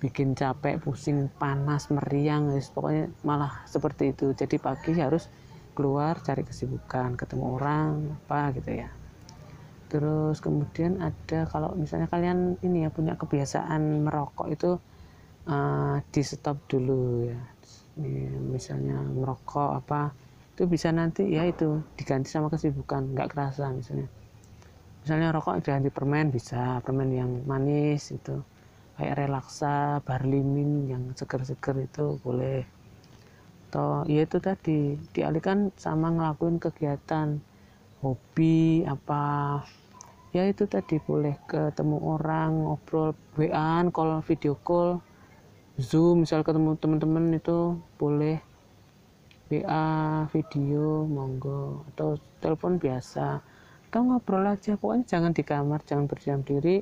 bikin 0.00 0.32
capek 0.32 0.80
pusing 0.80 1.28
panas 1.36 1.92
meriang 1.92 2.52
pokoknya 2.72 3.12
malah 3.22 3.64
seperti 3.68 4.16
itu. 4.16 4.32
Jadi 4.32 4.56
pagi 4.56 4.96
harus 4.96 5.28
keluar 5.76 6.18
cari 6.20 6.42
kesibukan 6.42 7.14
ketemu 7.16 7.44
orang 7.56 7.90
apa 8.24 8.52
gitu 8.56 8.70
ya. 8.84 8.88
Terus 9.90 10.38
kemudian 10.38 11.02
ada 11.02 11.50
kalau 11.50 11.74
misalnya 11.74 12.06
kalian 12.06 12.56
ini 12.62 12.86
ya 12.86 12.90
punya 12.94 13.18
kebiasaan 13.18 14.06
merokok 14.06 14.48
itu 14.48 14.78
uh, 15.50 15.96
di 16.14 16.22
stop 16.22 16.64
dulu 16.70 17.26
ya. 17.26 17.40
Misalnya 18.48 19.02
merokok 19.02 19.82
apa 19.82 20.14
itu 20.54 20.68
bisa 20.68 20.92
nanti 20.92 21.24
ya 21.32 21.48
itu 21.48 21.80
diganti 21.96 22.28
sama 22.28 22.52
kesibukan 22.52 23.16
nggak 23.16 23.32
kerasa 23.32 23.72
misalnya 23.72 24.12
misalnya 25.02 25.32
rokok 25.32 25.60
diganti 25.60 25.88
permen 25.88 26.28
bisa. 26.32 26.78
Permen 26.84 27.10
yang 27.12 27.30
manis 27.48 28.12
itu. 28.12 28.40
Kayak 29.00 29.26
relaksa 29.26 30.04
barlimin 30.04 30.92
yang 30.92 31.02
seger-seger 31.16 31.88
itu 31.88 32.20
boleh. 32.20 32.64
Atau 33.68 34.04
ya 34.04 34.24
itu 34.24 34.38
tadi. 34.38 35.00
Dialihkan 35.16 35.72
sama 35.80 36.12
ngelakuin 36.12 36.60
kegiatan. 36.60 37.40
Hobi 38.04 38.84
apa. 38.84 39.60
Ya 40.36 40.44
itu 40.44 40.68
tadi. 40.68 41.00
Boleh 41.00 41.34
ketemu 41.48 41.96
orang 41.96 42.60
ngobrol 42.60 43.16
WA 43.40 43.80
call 43.88 44.20
video 44.22 44.54
call. 44.60 45.00
Zoom 45.80 46.28
misal 46.28 46.44
ketemu 46.44 46.76
teman-teman 46.76 47.34
itu 47.34 47.80
boleh. 47.96 48.36
WA 49.50 50.28
video 50.30 51.08
monggo. 51.08 51.88
Atau 51.90 52.20
telepon 52.38 52.76
biasa 52.76 53.49
atau 53.90 54.06
ngobrol 54.06 54.46
aja. 54.46 54.78
Pokoknya 54.78 55.04
jangan 55.10 55.34
di 55.34 55.42
kamar 55.42 55.82
jangan 55.82 56.06
berdiam 56.06 56.46
diri. 56.46 56.78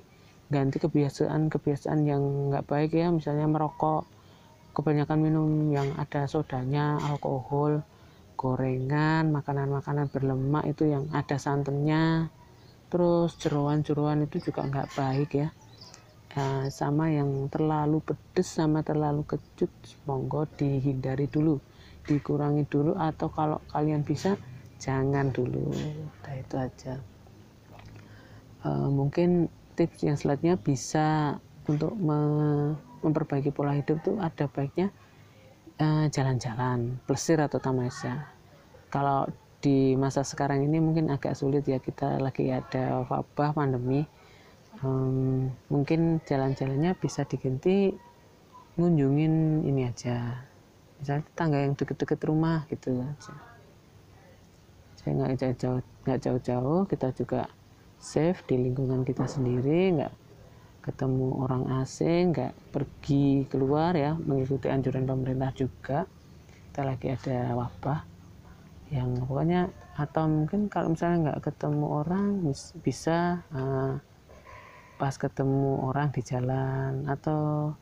Ganti 0.52 0.76
kebiasaan-kebiasaan 0.76 2.04
yang 2.04 2.52
nggak 2.52 2.68
baik 2.68 2.92
ya. 2.92 3.08
Misalnya 3.08 3.48
merokok. 3.48 4.04
Kebanyakan 4.76 5.18
minum 5.18 5.72
yang 5.72 5.88
ada 5.96 6.28
sodanya 6.28 7.00
alkohol 7.00 7.82
gorengan 8.38 9.34
makanan-makanan 9.34 10.06
berlemak 10.12 10.68
itu 10.68 10.86
yang 10.86 11.08
ada 11.10 11.40
santannya. 11.40 12.28
Terus 12.92 13.34
jeruan-jeruan 13.40 14.28
itu 14.28 14.38
juga 14.44 14.68
nggak 14.68 14.88
baik 14.94 15.30
ya. 15.32 15.48
Nah, 16.38 16.70
sama 16.70 17.10
yang 17.10 17.50
terlalu 17.50 18.04
pedes 18.04 18.52
sama 18.52 18.86
terlalu 18.86 19.26
kecut 19.26 19.72
monggo 20.04 20.46
dihindari 20.54 21.26
dulu. 21.26 21.58
Dikurangi 22.04 22.68
dulu 22.68 22.94
atau 22.94 23.32
kalau 23.32 23.58
kalian 23.74 24.06
bisa 24.06 24.38
jangan 24.78 25.34
dulu 25.34 25.74
nah 26.22 26.34
itu 26.38 26.54
aja. 26.56 26.94
E, 28.62 28.68
mungkin 28.88 29.50
tips 29.74 30.06
yang 30.06 30.16
selanjutnya 30.18 30.56
bisa 30.58 31.38
untuk 31.66 31.92
me 31.98 32.18
memperbaiki 32.98 33.54
pola 33.54 33.78
hidup 33.78 34.02
tuh 34.02 34.18
ada 34.18 34.50
baiknya 34.50 34.90
eh, 35.78 36.06
jalan-jalan 36.10 36.98
e, 36.98 37.00
plesir 37.06 37.38
atau 37.38 37.62
tamasya. 37.62 38.26
Kalau 38.90 39.28
di 39.58 39.98
masa 39.98 40.22
sekarang 40.22 40.62
ini 40.62 40.78
mungkin 40.78 41.10
agak 41.10 41.34
sulit 41.34 41.66
ya 41.66 41.82
kita 41.82 42.22
lagi 42.22 42.46
ada 42.54 43.02
wabah 43.10 43.50
pandemi 43.58 44.06
um, 44.86 45.50
mungkin 45.66 46.22
jalan-jalannya 46.22 46.94
bisa 46.94 47.26
diganti 47.26 47.90
ngunjungin 48.78 49.66
ini 49.66 49.82
aja. 49.90 50.46
Misalnya 51.02 51.26
tangga 51.34 51.58
yang 51.58 51.74
deket-deket 51.74 52.22
rumah 52.22 52.70
gitu 52.70 53.02
aja 53.02 53.47
saya 55.08 55.16
nggak 55.24 55.40
jauh-jauh 55.40 55.80
nggak 56.04 56.20
jauh-jauh 56.20 56.80
kita 56.84 57.08
juga 57.16 57.40
safe 57.96 58.44
di 58.44 58.60
lingkungan 58.60 59.08
kita 59.08 59.24
sendiri 59.24 59.96
nggak 59.96 60.12
ketemu 60.84 61.44
orang 61.48 61.64
asing 61.80 62.36
nggak 62.36 62.52
pergi 62.68 63.48
keluar 63.48 63.96
ya 63.96 64.16
mengikuti 64.16 64.68
anjuran 64.68 65.08
pemerintah 65.08 65.52
juga. 65.56 66.04
Kita 66.68 66.80
lagi 66.84 67.08
ada 67.12 67.56
wabah 67.56 68.00
yang 68.88 69.20
pokoknya 69.24 69.68
atau 69.96 70.24
mungkin 70.28 70.68
kalau 70.72 70.96
misalnya 70.96 71.32
nggak 71.32 71.52
ketemu 71.52 71.86
orang 71.88 72.24
bisa 72.80 73.44
uh, 73.52 74.00
pas 74.96 75.14
ketemu 75.16 75.88
orang 75.88 76.08
di 76.12 76.20
jalan 76.24 77.04
atau 77.04 77.72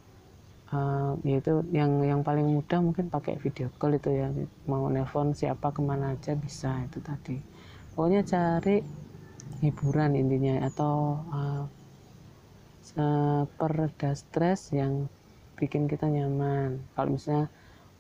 uh, 0.73 1.15
yaitu 1.23 1.63
yang 1.71 2.03
yang 2.03 2.21
paling 2.27 2.47
mudah 2.47 2.81
mungkin 2.83 3.07
pakai 3.13 3.39
video 3.39 3.71
call 3.79 3.99
itu 3.99 4.11
ya. 4.11 4.31
Mau 4.67 4.89
nelpon 4.91 5.37
siapa 5.37 5.71
ke 5.71 5.81
mana 5.83 6.15
aja 6.15 6.35
bisa 6.35 6.83
itu 6.87 6.99
tadi. 7.03 7.39
Pokoknya 7.95 8.23
cari 8.27 8.83
hiburan 9.63 10.19
intinya 10.19 10.67
atau 10.67 11.23
uh, 11.31 11.65
pereda 13.59 14.15
stres 14.15 14.71
yang 14.71 15.11
bikin 15.59 15.91
kita 15.91 16.07
nyaman. 16.07 16.83
Kalau 16.95 17.11
misalnya 17.15 17.47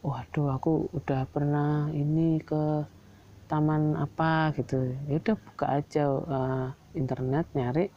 waduh 0.06 0.54
aku 0.54 0.86
udah 0.94 1.26
pernah 1.26 1.90
ini 1.90 2.38
ke 2.38 2.86
taman 3.50 3.98
apa 3.98 4.54
gitu. 4.54 4.94
Ya 5.10 5.18
udah 5.18 5.36
buka 5.38 5.66
aja 5.70 6.04
uh, 6.06 6.68
internet 6.94 7.46
nyari 7.54 7.90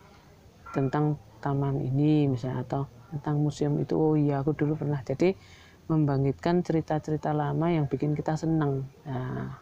tentang 0.74 1.18
taman 1.42 1.82
ini 1.82 2.30
misalnya 2.30 2.62
atau 2.66 2.84
tentang 3.10 3.42
museum 3.42 3.76
itu. 3.82 3.98
Oh 3.98 4.14
iya 4.14 4.42
aku 4.42 4.54
dulu 4.54 4.78
pernah. 4.78 5.02
Jadi 5.02 5.34
membangkitkan 5.90 6.62
cerita-cerita 6.62 7.34
lama 7.34 7.74
yang 7.74 7.90
bikin 7.90 8.14
kita 8.14 8.38
senang 8.38 8.86
nah, 9.10 9.58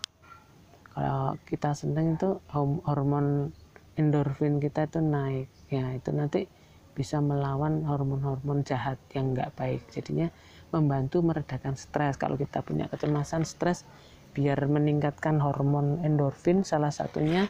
kalau 0.91 1.39
kita 1.47 1.71
senang 1.71 2.19
itu 2.19 2.43
hormon 2.83 3.55
endorfin 3.95 4.57
kita 4.57 4.89
itu 4.89 4.97
naik. 4.97 5.47
Ya 5.69 5.93
itu 5.93 6.09
nanti 6.09 6.49
bisa 6.97 7.21
melawan 7.21 7.85
hormon-hormon 7.85 8.65
jahat 8.65 8.97
yang 9.13 9.37
nggak 9.37 9.53
baik. 9.53 9.85
Jadinya 9.93 10.33
membantu 10.73 11.21
meredakan 11.21 11.77
stres. 11.77 12.17
Kalau 12.17 12.33
kita 12.33 12.65
punya 12.65 12.89
kecemasan 12.89 13.45
stres 13.45 13.85
biar 14.33 14.57
meningkatkan 14.65 15.37
hormon 15.37 16.01
endorfin 16.01 16.65
salah 16.65 16.89
satunya 16.89 17.45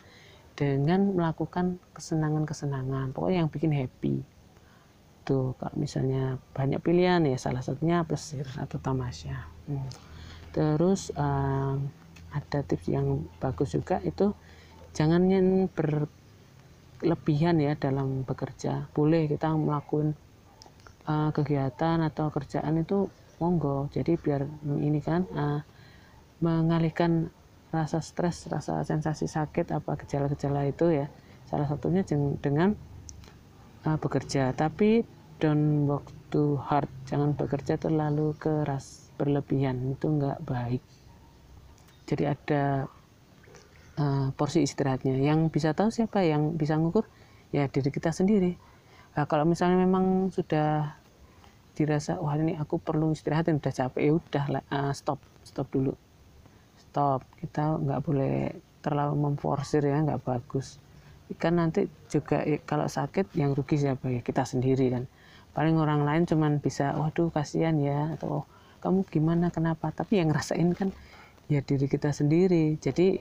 dengan 0.59 1.15
melakukan 1.15 1.79
kesenangan-kesenangan. 1.95 3.15
Pokoknya 3.15 3.47
yang 3.47 3.51
bikin 3.51 3.71
happy 3.71 4.36
tuh 5.27 5.59
kalau 5.59 5.75
misalnya 5.75 6.39
banyak 6.55 6.79
pilihan 6.79 7.27
ya 7.27 7.35
salah 7.35 7.59
satunya 7.59 8.07
plesir 8.07 8.47
atau 8.55 8.79
tamasya 8.79 9.43
hmm. 9.67 9.89
terus 10.55 11.11
um, 11.19 11.91
ada 12.31 12.63
tips 12.63 12.87
yang 12.87 13.27
bagus 13.43 13.75
juga 13.75 13.99
itu 14.07 14.31
jangan 14.95 15.27
berlebihan 15.75 17.59
ya 17.59 17.75
dalam 17.75 18.23
bekerja 18.23 18.87
boleh 18.95 19.27
kita 19.27 19.51
melakukan 19.51 20.15
uh, 21.03 21.35
kegiatan 21.35 21.99
atau 22.07 22.31
kerjaan 22.31 22.79
itu 22.79 23.11
monggo 23.43 23.91
jadi 23.91 24.15
biar 24.15 24.47
ini 24.63 25.03
kan 25.03 25.27
uh, 25.35 25.59
mengalihkan 26.39 27.29
rasa 27.71 27.99
stres, 27.99 28.47
rasa 28.47 28.83
sensasi 28.87 29.27
sakit, 29.27 29.75
apa 29.75 29.99
gejala-gejala 29.99 30.67
itu 30.67 30.91
ya. 30.93 31.07
Salah 31.47 31.67
satunya 31.67 32.03
dengan 32.39 32.75
uh, 33.87 33.97
bekerja. 33.99 34.51
Tapi 34.55 35.03
don't 35.37 35.85
work 35.89 36.07
too 36.33 36.59
hard, 36.59 36.89
jangan 37.07 37.33
bekerja 37.33 37.77
terlalu 37.79 38.35
keras, 38.37 39.09
berlebihan 39.15 39.95
itu 39.95 40.05
nggak 40.09 40.43
baik. 40.43 40.83
Jadi 42.07 42.23
ada 42.23 42.87
uh, 43.99 44.27
porsi 44.33 44.63
istirahatnya. 44.63 45.17
Yang 45.17 45.53
bisa 45.53 45.73
tahu 45.77 45.93
siapa 45.93 46.23
yang 46.23 46.55
bisa 46.55 46.75
ngukur 46.75 47.05
ya 47.51 47.69
diri 47.69 47.89
kita 47.93 48.11
sendiri. 48.11 48.57
Nah, 49.17 49.25
kalau 49.25 49.47
misalnya 49.49 49.81
memang 49.81 50.29
sudah 50.29 50.97
dirasa 51.77 52.17
wah 52.17 52.33
ini 52.33 52.57
aku 52.57 52.81
perlu 52.81 53.13
istirahat 53.13 53.45
dan 53.45 53.61
udah 53.61 53.69
capek 53.69 54.01
ya 54.01 54.11
udah 54.17 54.43
uh, 54.73 54.93
stop 54.97 55.21
stop 55.45 55.69
dulu 55.69 55.93
stop 56.81 57.21
kita 57.37 57.77
nggak 57.77 58.01
boleh 58.01 58.57
terlalu 58.81 59.13
memforsir 59.29 59.85
ya 59.85 60.01
nggak 60.01 60.25
bagus 60.25 60.81
kan 61.37 61.61
nanti 61.61 61.85
juga 62.09 62.41
ya, 62.41 62.57
kalau 62.65 62.89
sakit 62.89 63.37
yang 63.37 63.53
rugi 63.53 63.77
siapa 63.77 64.09
ya 64.09 64.25
kita 64.25 64.41
sendiri 64.41 64.89
kan 64.89 65.05
paling 65.57 65.81
orang 65.81 66.05
lain 66.05 66.29
cuman 66.29 66.61
bisa 66.61 66.93
waduh 66.93 67.33
kasihan 67.33 67.73
ya 67.81 68.13
atau 68.13 68.29
oh, 68.29 68.45
kamu 68.77 69.01
gimana 69.09 69.49
kenapa? 69.49 69.89
Tapi 69.89 70.21
yang 70.21 70.29
ngerasain 70.29 70.69
kan 70.77 70.93
ya 71.49 71.65
diri 71.65 71.89
kita 71.89 72.13
sendiri. 72.13 72.77
Jadi 72.77 73.17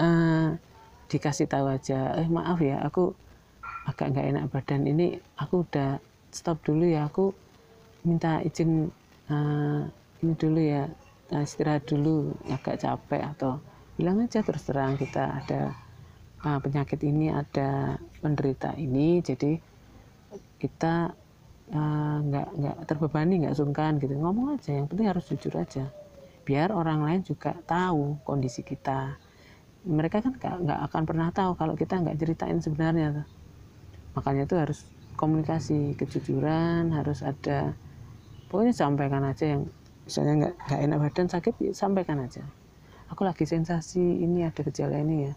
uh, 0.00 0.56
dikasih 1.12 1.44
tahu 1.44 1.66
aja 1.68 2.16
eh 2.16 2.28
maaf 2.30 2.62
ya 2.64 2.80
aku 2.86 3.12
agak 3.90 4.14
nggak 4.14 4.26
enak 4.30 4.44
badan 4.54 4.86
ini 4.86 5.18
aku 5.34 5.66
udah 5.66 5.98
stop 6.30 6.62
dulu 6.62 6.86
ya 6.86 7.10
aku 7.10 7.34
minta 8.06 8.38
izin 8.46 8.88
uh, 9.26 9.82
ini 10.22 10.32
dulu 10.38 10.60
ya 10.62 10.86
nah, 11.34 11.42
istirahat 11.42 11.84
dulu 11.90 12.30
agak 12.46 12.78
capek 12.80 13.26
atau 13.36 13.58
bilang 13.98 14.22
aja 14.22 14.40
terus 14.46 14.62
terang 14.62 14.94
kita 14.94 15.42
ada 15.42 15.74
uh, 16.46 16.58
penyakit 16.62 17.02
ini 17.02 17.34
ada 17.34 17.98
penderita 18.22 18.78
ini 18.78 19.18
jadi 19.18 19.58
kita 20.60 21.16
uh, 21.72 22.18
nggak 22.20 22.48
nggak 22.60 22.76
terbebani 22.84 23.46
nggak 23.46 23.56
sungkan 23.56 23.96
gitu. 23.96 24.12
Ngomong 24.14 24.60
aja 24.60 24.76
yang 24.76 24.86
penting 24.86 25.08
harus 25.08 25.24
jujur 25.32 25.56
aja. 25.56 25.88
Biar 26.44 26.70
orang 26.70 27.00
lain 27.00 27.20
juga 27.24 27.56
tahu 27.64 28.20
kondisi 28.22 28.60
kita. 28.60 29.16
Mereka 29.88 30.20
kan 30.20 30.36
nggak 30.36 30.80
akan 30.92 31.02
pernah 31.08 31.32
tahu 31.32 31.56
kalau 31.56 31.72
kita 31.72 31.96
nggak 31.96 32.20
ceritain 32.20 32.60
sebenarnya. 32.60 33.24
Makanya 34.12 34.44
itu 34.44 34.56
harus 34.60 34.84
komunikasi 35.16 36.00
kejujuran 36.00 36.96
harus 36.96 37.20
ada 37.20 37.76
pokoknya 38.48 38.72
sampaikan 38.72 39.20
aja 39.28 39.52
yang 39.52 39.68
misalnya 40.08 40.48
nggak 40.48 40.54
nggak 40.64 40.80
enak 40.80 40.98
badan 41.04 41.28
sakit 41.28 41.54
ya 41.60 41.72
sampaikan 41.76 42.18
aja. 42.20 42.44
Aku 43.12 43.26
lagi 43.26 43.42
sensasi 43.44 44.22
ini 44.22 44.46
ada 44.46 44.62
gejala 44.62 45.02
ini 45.02 45.28
ya. 45.28 45.34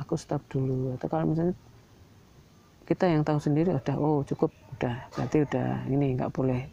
Aku 0.00 0.16
stop 0.16 0.40
dulu. 0.48 0.96
Atau 0.96 1.12
kalau 1.12 1.28
misalnya 1.28 1.52
kita 2.90 3.06
yang 3.06 3.22
tahu 3.22 3.38
sendiri 3.38 3.70
udah 3.70 3.96
oh 4.02 4.26
cukup 4.26 4.50
udah. 4.74 5.06
Berarti 5.14 5.46
udah 5.46 5.86
ini 5.86 6.18
nggak 6.18 6.34
boleh 6.34 6.66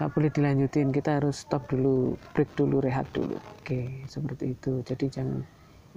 nggak 0.00 0.10
boleh 0.16 0.30
dilanjutin. 0.32 0.88
Kita 0.88 1.20
harus 1.20 1.44
stop 1.44 1.68
dulu 1.68 2.16
break 2.32 2.56
dulu 2.56 2.80
rehat 2.80 3.04
dulu. 3.12 3.36
Oke 3.60 4.00
seperti 4.08 4.56
itu. 4.56 4.80
Jadi 4.80 5.12
jangan 5.12 5.44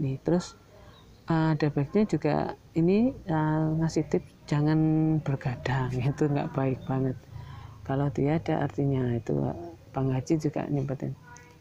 ini. 0.03 0.19
Terus 0.19 0.59
ada 1.23 1.71
baiknya 1.71 2.03
juga 2.03 2.35
ini 2.75 3.15
uh, 3.31 3.79
ngasih 3.79 4.11
tips 4.11 4.27
jangan 4.43 4.79
bergadang. 5.23 5.87
Itu 6.11 6.27
nggak 6.27 6.51
baik 6.51 6.83
banget. 6.83 7.15
Kalau 7.87 8.11
tiada 8.11 8.63
artinya 8.63 9.11
itu 9.11 9.35
Bang 9.91 10.07
Haji 10.11 10.39
juga 10.39 10.63
nyempetin 10.71 11.11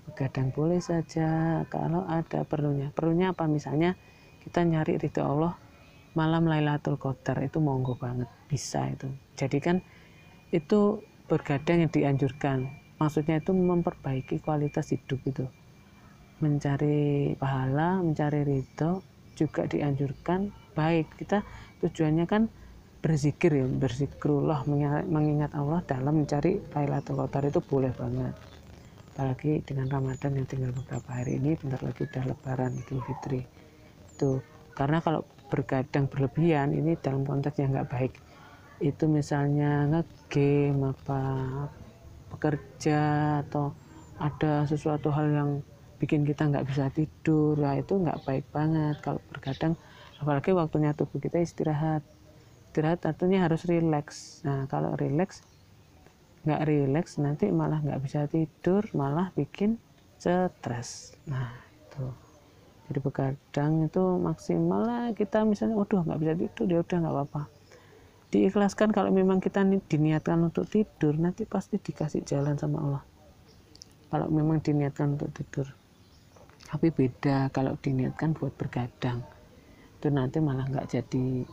begadang 0.07 0.51
boleh 0.51 0.83
saja 0.83 1.63
kalau 1.71 2.03
ada 2.11 2.43
perlunya. 2.43 2.91
Perlunya 2.95 3.35
apa? 3.35 3.47
Misalnya 3.47 3.95
kita 4.43 4.67
nyari 4.67 4.99
ridho 4.99 5.23
Allah 5.23 5.55
malam 6.13 6.45
Lailatul 6.45 7.01
Qadar 7.01 7.41
itu 7.41 7.59
monggo 7.59 7.97
banget 7.97 8.29
bisa 8.49 8.85
itu. 8.89 9.09
Jadi 9.37 9.59
kan 9.61 9.77
itu 10.53 11.01
bergadang 11.29 11.89
yang 11.89 11.93
dianjurkan. 11.93 12.69
Maksudnya 13.01 13.41
itu 13.41 13.51
memperbaiki 13.57 14.45
kualitas 14.45 14.93
hidup 14.93 15.19
itu. 15.25 15.49
Mencari 16.45 17.33
pahala 17.41 18.05
mencari 18.05 18.45
ridho 18.45 19.01
juga 19.35 19.65
dianjurkan. 19.65 20.53
Baik 20.77 21.09
kita 21.17 21.41
tujuannya 21.81 22.27
kan 22.29 22.53
berzikir 23.03 23.51
ya 23.51 23.67
berzikrullah 23.67 24.63
mengingat 25.11 25.51
Allah 25.59 25.83
dalam 25.83 26.23
mencari 26.23 26.63
Lailatul 26.71 27.19
Qadar 27.25 27.49
itu 27.49 27.61
boleh 27.65 27.91
banget. 27.97 28.37
Apalagi 29.13 29.61
dengan 29.67 29.93
Ramadan 29.93 30.39
yang 30.39 30.49
tinggal 30.49 30.73
beberapa 30.73 31.11
hari 31.13 31.37
ini 31.37 31.59
bentar 31.61 31.83
lagi 31.85 32.09
udah 32.09 32.25
lebaran 32.25 32.73
Idul 32.79 33.03
Fitri. 33.05 33.45
Itu 34.15 34.41
karena 34.73 35.05
kalau 35.05 35.27
bergadang 35.53 36.09
berlebihan 36.09 36.73
ini 36.73 36.97
dalam 36.97 37.29
konteks 37.29 37.61
yang 37.61 37.77
nggak 37.77 37.91
baik. 37.93 38.13
Itu 38.81 39.05
misalnya 39.13 39.85
ngegame 39.93 40.97
apa 40.97 41.21
bekerja 42.33 43.01
atau 43.45 43.77
ada 44.17 44.65
sesuatu 44.65 45.13
hal 45.13 45.29
yang 45.29 45.51
bikin 46.01 46.25
kita 46.25 46.49
nggak 46.49 46.65
bisa 46.65 46.89
tidur 46.89 47.61
lah 47.61 47.77
itu 47.77 48.01
nggak 48.01 48.25
baik 48.25 48.49
banget. 48.49 48.97
Kalau 49.05 49.21
bergadang 49.29 49.77
apalagi 50.17 50.57
waktunya 50.57 50.97
tubuh 50.97 51.21
kita 51.21 51.37
istirahat. 51.45 52.01
Istirahat 52.73 53.05
artinya 53.05 53.45
harus 53.45 53.69
rileks. 53.69 54.41
Nah 54.49 54.65
kalau 54.73 54.97
rileks 54.97 55.45
nggak 56.43 56.65
rileks 56.65 57.21
nanti 57.21 57.53
malah 57.53 57.79
nggak 57.85 58.01
bisa 58.03 58.25
tidur 58.27 58.83
malah 58.97 59.31
bikin 59.37 59.77
stres. 60.17 61.15
Nah 61.29 61.53
itu 61.69 62.32
jadi 62.91 62.99
begadang 62.99 63.87
itu 63.87 64.03
maksimal 64.19 64.83
lah 64.85 65.05
kita 65.15 65.47
misalnya 65.47 65.79
udah 65.79 66.03
nggak 66.03 66.21
bisa 66.21 66.33
tidur. 66.37 66.67
Ya 66.69 66.79
udah 66.83 66.97
nggak 66.99 67.15
apa-apa. 67.15 67.43
Diikhlaskan 68.33 68.93
kalau 68.93 69.13
memang 69.13 69.39
kita 69.39 69.65
diniatkan 69.65 70.41
untuk 70.41 70.69
tidur 70.69 71.17
nanti 71.21 71.45
pasti 71.49 71.81
dikasih 71.81 72.25
jalan 72.27 72.57
sama 72.61 72.79
Allah. 72.85 73.05
Kalau 74.13 74.29
memang 74.29 74.61
diniatkan 74.61 75.17
untuk 75.17 75.31
tidur. 75.33 75.69
Tapi 76.69 76.89
beda 76.93 77.53
kalau 77.53 77.81
diniatkan 77.81 78.37
buat 78.37 78.57
bergadang. 78.57 79.25
Itu 79.97 80.09
nanti 80.13 80.41
malah 80.45 80.69
nggak 80.69 80.89
jadi 80.89 81.49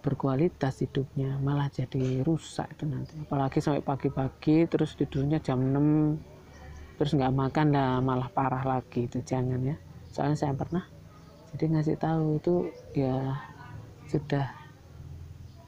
berkualitas 0.00 0.80
hidupnya 0.80 1.36
malah 1.42 1.66
jadi 1.74 2.22
rusak 2.22 2.70
itu 2.78 2.84
nanti. 2.86 3.18
Apalagi 3.18 3.58
sampai 3.58 3.82
pagi-pagi 3.82 4.70
terus 4.70 4.94
tidurnya 4.94 5.42
jam 5.42 5.58
6 5.58 7.02
terus 7.02 7.16
nggak 7.16 7.32
makan 7.32 7.66
lah 7.72 7.98
malah 8.04 8.28
parah 8.28 8.60
lagi 8.60 9.08
itu 9.08 9.24
jangan 9.24 9.56
ya 9.64 9.76
soalnya 10.10 10.38
saya 10.38 10.54
pernah 10.54 10.84
jadi 11.54 11.64
ngasih 11.66 11.96
tahu 11.98 12.38
itu 12.38 12.54
ya 12.94 13.42
sudah 14.06 14.46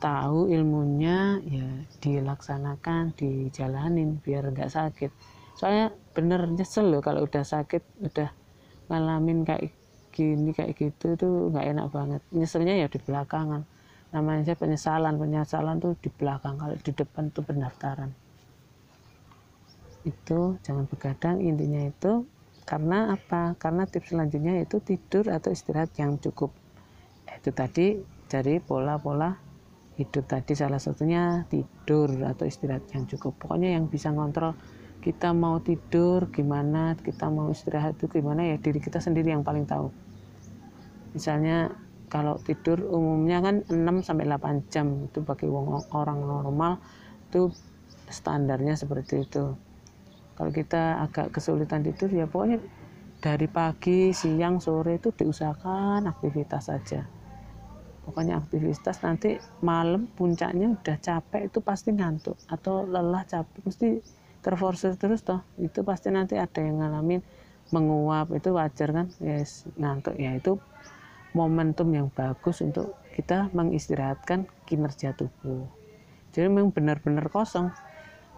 tahu 0.02 0.50
ilmunya 0.50 1.38
ya 1.46 1.66
dilaksanakan 2.02 3.14
dijalanin 3.14 4.18
biar 4.18 4.50
nggak 4.50 4.70
sakit. 4.70 5.10
Soalnya 5.54 5.94
bener 6.10 6.50
nyesel 6.50 6.90
loh 6.90 6.98
kalau 6.98 7.22
udah 7.22 7.46
sakit 7.46 8.02
udah 8.02 8.30
ngalamin 8.90 9.46
kayak 9.46 9.70
gini 10.10 10.50
kayak 10.50 10.74
gitu 10.74 11.14
tuh 11.14 11.54
nggak 11.54 11.66
enak 11.70 11.86
banget. 11.94 12.20
Nyeselnya 12.34 12.74
ya 12.82 12.86
di 12.90 12.98
belakangan. 12.98 13.62
Namanya 14.10 14.58
penyesalan 14.58 15.14
penyesalan 15.18 15.78
tuh 15.78 15.94
di 16.02 16.10
belakang. 16.10 16.58
Kalau 16.58 16.74
di 16.74 16.92
depan 16.94 17.30
tuh 17.30 17.46
pendaftaran. 17.46 18.10
Itu 20.02 20.58
jangan 20.66 20.90
begadang 20.90 21.38
intinya 21.38 21.78
itu 21.78 22.26
karena 22.72 23.12
apa? 23.12 23.52
Karena 23.60 23.84
tips 23.84 24.16
selanjutnya 24.16 24.64
itu 24.64 24.80
tidur 24.80 25.28
atau 25.28 25.52
istirahat 25.52 25.92
yang 26.00 26.16
cukup. 26.16 26.56
Itu 27.28 27.52
tadi 27.52 28.00
dari 28.32 28.64
pola-pola 28.64 29.28
hidup 30.00 30.24
tadi. 30.24 30.56
Salah 30.56 30.80
satunya 30.80 31.44
tidur 31.52 32.08
atau 32.24 32.48
istirahat 32.48 32.88
yang 32.96 33.04
cukup. 33.04 33.36
Pokoknya 33.36 33.76
yang 33.76 33.92
bisa 33.92 34.08
ngontrol 34.08 34.56
kita 35.04 35.36
mau 35.36 35.60
tidur 35.60 36.32
gimana 36.32 36.96
kita 36.96 37.28
mau 37.28 37.52
istirahat 37.52 38.00
itu 38.00 38.08
gimana 38.08 38.40
ya 38.48 38.56
diri 38.56 38.80
kita 38.80 39.04
sendiri 39.04 39.36
yang 39.36 39.44
paling 39.44 39.68
tahu. 39.68 39.92
Misalnya 41.12 41.76
kalau 42.08 42.40
tidur 42.40 42.88
umumnya 42.88 43.44
kan 43.44 43.68
6 43.68 44.00
sampai 44.00 44.24
8 44.24 44.72
jam. 44.72 45.12
Itu 45.12 45.20
bagi 45.20 45.44
orang 45.92 46.24
normal 46.24 46.80
itu 47.28 47.52
standarnya 48.08 48.80
seperti 48.80 49.28
itu 49.28 49.60
kalau 50.34 50.50
kita 50.50 51.04
agak 51.04 51.34
kesulitan 51.34 51.84
tidur 51.84 52.08
ya 52.08 52.24
pokoknya 52.24 52.62
dari 53.22 53.46
pagi 53.46 54.10
siang 54.10 54.58
sore 54.58 54.98
itu 54.98 55.14
diusahakan 55.14 56.10
aktivitas 56.10 56.66
saja. 56.66 57.06
Pokoknya 58.02 58.42
aktivitas 58.42 58.98
nanti 59.06 59.38
malam 59.62 60.10
puncaknya 60.10 60.74
udah 60.74 60.98
capek 60.98 61.46
itu 61.46 61.62
pasti 61.62 61.94
ngantuk. 61.94 62.34
Atau 62.50 62.82
lelah 62.82 63.22
capek 63.22 63.62
mesti 63.62 64.02
terforsir 64.42 64.98
terus 64.98 65.22
toh. 65.22 65.38
Itu 65.54 65.86
pasti 65.86 66.10
nanti 66.10 66.34
ada 66.34 66.58
yang 66.58 66.82
ngalamin 66.82 67.22
menguap 67.70 68.34
itu 68.34 68.50
wajar 68.58 68.90
kan? 68.90 69.06
Yes 69.22 69.70
ngantuk. 69.78 70.18
Ya 70.18 70.34
itu 70.34 70.58
momentum 71.30 71.94
yang 71.94 72.10
bagus 72.10 72.58
untuk 72.58 72.98
kita 73.14 73.54
mengistirahatkan 73.54 74.50
kinerja 74.66 75.14
tubuh. 75.14 75.70
Jadi 76.34 76.50
memang 76.50 76.74
benar-benar 76.74 77.30
kosong 77.30 77.70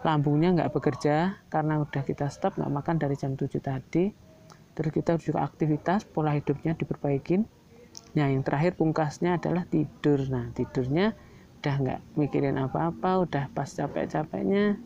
lambungnya 0.04 0.52
nggak 0.52 0.70
bekerja 0.76 1.40
karena 1.48 1.80
udah 1.80 2.02
kita 2.04 2.28
stop 2.28 2.60
nggak 2.60 2.70
makan 2.70 2.96
dari 3.00 3.16
jam 3.16 3.34
7 3.34 3.48
tadi. 3.58 4.12
Terus 4.76 4.92
kita 4.92 5.16
juga 5.16 5.40
aktivitas 5.48 6.04
pola 6.04 6.36
hidupnya 6.36 6.76
diperbaikin. 6.76 7.48
Nah 8.18 8.28
yang 8.28 8.44
terakhir 8.44 8.76
pungkasnya 8.76 9.40
adalah 9.40 9.64
tidur. 9.64 10.20
Nah 10.28 10.52
tidurnya 10.52 11.16
udah 11.64 11.74
nggak 11.80 12.00
mikirin 12.20 12.60
apa-apa 12.60 13.24
udah 13.24 13.44
pas 13.56 13.64
capek-capeknya 13.64 14.76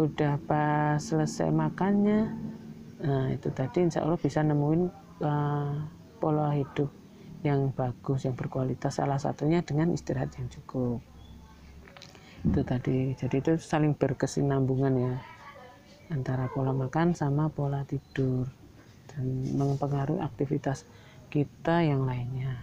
udah 0.00 0.40
pas 0.48 0.96
selesai 1.04 1.52
makannya. 1.52 2.32
Nah 3.04 3.28
itu 3.36 3.52
tadi 3.52 3.84
insya 3.84 4.00
Allah 4.08 4.16
bisa 4.16 4.40
nemuin 4.40 4.82
uh, 5.20 5.84
pola 6.16 6.56
hidup 6.56 6.88
yang 7.44 7.68
bagus 7.76 8.24
yang 8.24 8.32
berkualitas. 8.32 8.96
Salah 8.96 9.20
satunya 9.20 9.60
dengan 9.60 9.92
istirahat 9.92 10.32
yang 10.40 10.48
cukup 10.48 11.04
itu 12.46 12.60
tadi 12.62 13.12
jadi 13.18 13.36
itu 13.42 13.52
saling 13.58 13.98
berkesinambungan 13.98 14.94
ya 14.96 15.14
antara 16.14 16.46
pola 16.46 16.70
makan 16.70 17.12
sama 17.12 17.50
pola 17.50 17.82
tidur 17.82 18.46
dan 19.10 19.26
mempengaruhi 19.58 20.22
aktivitas 20.22 20.86
kita 21.26 21.82
yang 21.82 22.06
lainnya 22.06 22.62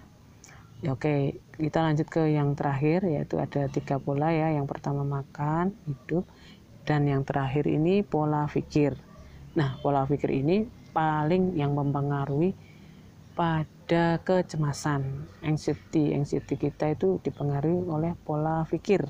ya, 0.80 0.96
oke 0.96 1.38
kita 1.60 1.80
lanjut 1.84 2.08
ke 2.08 2.32
yang 2.32 2.56
terakhir 2.56 3.04
yaitu 3.04 3.38
ada 3.38 3.68
tiga 3.68 4.00
pola 4.00 4.32
ya 4.32 4.56
yang 4.56 4.66
pertama 4.66 5.04
makan 5.04 5.76
hidup 5.86 6.24
dan 6.84 7.08
yang 7.08 7.24
terakhir 7.24 7.68
ini 7.68 8.04
pola 8.04 8.46
pikir. 8.48 8.96
Nah, 9.56 9.80
pola 9.80 10.04
pikir 10.04 10.30
ini 10.36 10.68
paling 10.92 11.56
yang 11.56 11.74
mempengaruhi 11.74 12.54
pada 13.34 14.20
kecemasan, 14.22 15.26
anxiety. 15.42 16.14
Anxiety 16.14 16.60
kita 16.60 16.94
itu 16.94 17.18
dipengaruhi 17.24 17.88
oleh 17.88 18.12
pola 18.22 18.68
pikir. 18.68 19.08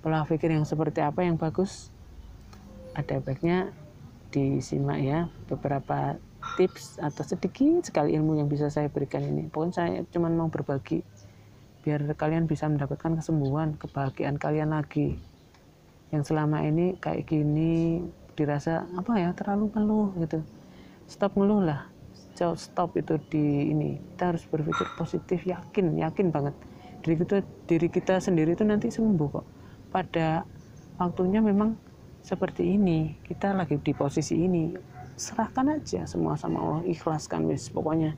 Pola 0.00 0.24
pikir 0.24 0.48
yang 0.48 0.64
seperti 0.64 1.04
apa 1.04 1.20
yang 1.20 1.36
bagus? 1.36 1.92
Ada 2.96 3.20
baiknya 3.20 3.68
disimak 4.32 4.96
ya. 4.96 5.28
Beberapa 5.44 6.16
tips 6.56 6.96
atau 6.96 7.20
sedikit 7.20 7.84
sekali 7.84 8.16
ilmu 8.16 8.40
yang 8.40 8.48
bisa 8.48 8.72
saya 8.72 8.88
berikan 8.88 9.20
ini. 9.20 9.52
Pokoknya 9.52 9.74
saya 9.76 10.00
cuma 10.08 10.32
mau 10.32 10.48
berbagi 10.48 11.04
biar 11.84 12.00
kalian 12.16 12.48
bisa 12.48 12.64
mendapatkan 12.64 13.20
kesembuhan, 13.20 13.76
kebahagiaan 13.76 14.40
kalian 14.40 14.72
lagi. 14.72 15.20
Yang 16.08 16.32
selama 16.32 16.64
ini 16.64 16.96
kayak 16.96 17.28
gini 17.28 18.00
dirasa 18.40 18.88
apa 18.96 19.20
ya 19.20 19.36
terlalu 19.36 19.68
ngeluh 19.68 20.16
gitu. 20.24 20.40
Stop 21.12 21.36
ngeluh 21.36 21.60
lah. 21.60 21.92
Stop 22.56 22.96
itu 22.96 23.20
di 23.28 23.68
ini. 23.68 24.00
Kita 24.16 24.32
harus 24.32 24.48
berpikir 24.48 24.96
positif 24.96 25.44
yakin 25.44 26.00
yakin 26.00 26.32
banget. 26.32 26.56
Diri 27.04 27.20
kita 27.20 27.44
diri 27.68 27.88
kita 27.92 28.16
sendiri 28.16 28.56
itu 28.56 28.64
nanti 28.64 28.88
sembuh 28.88 29.28
kok 29.28 29.59
pada 29.90 30.46
waktunya 30.96 31.42
memang 31.42 31.74
seperti 32.22 32.78
ini 32.78 33.18
kita 33.26 33.52
lagi 33.52 33.76
di 33.76 33.92
posisi 33.92 34.38
ini 34.38 34.72
serahkan 35.18 35.76
aja 35.76 36.08
semua 36.08 36.38
sama 36.38 36.58
Allah 36.62 36.82
ikhlaskan 36.88 37.50
wis 37.50 37.68
pokoknya 37.68 38.16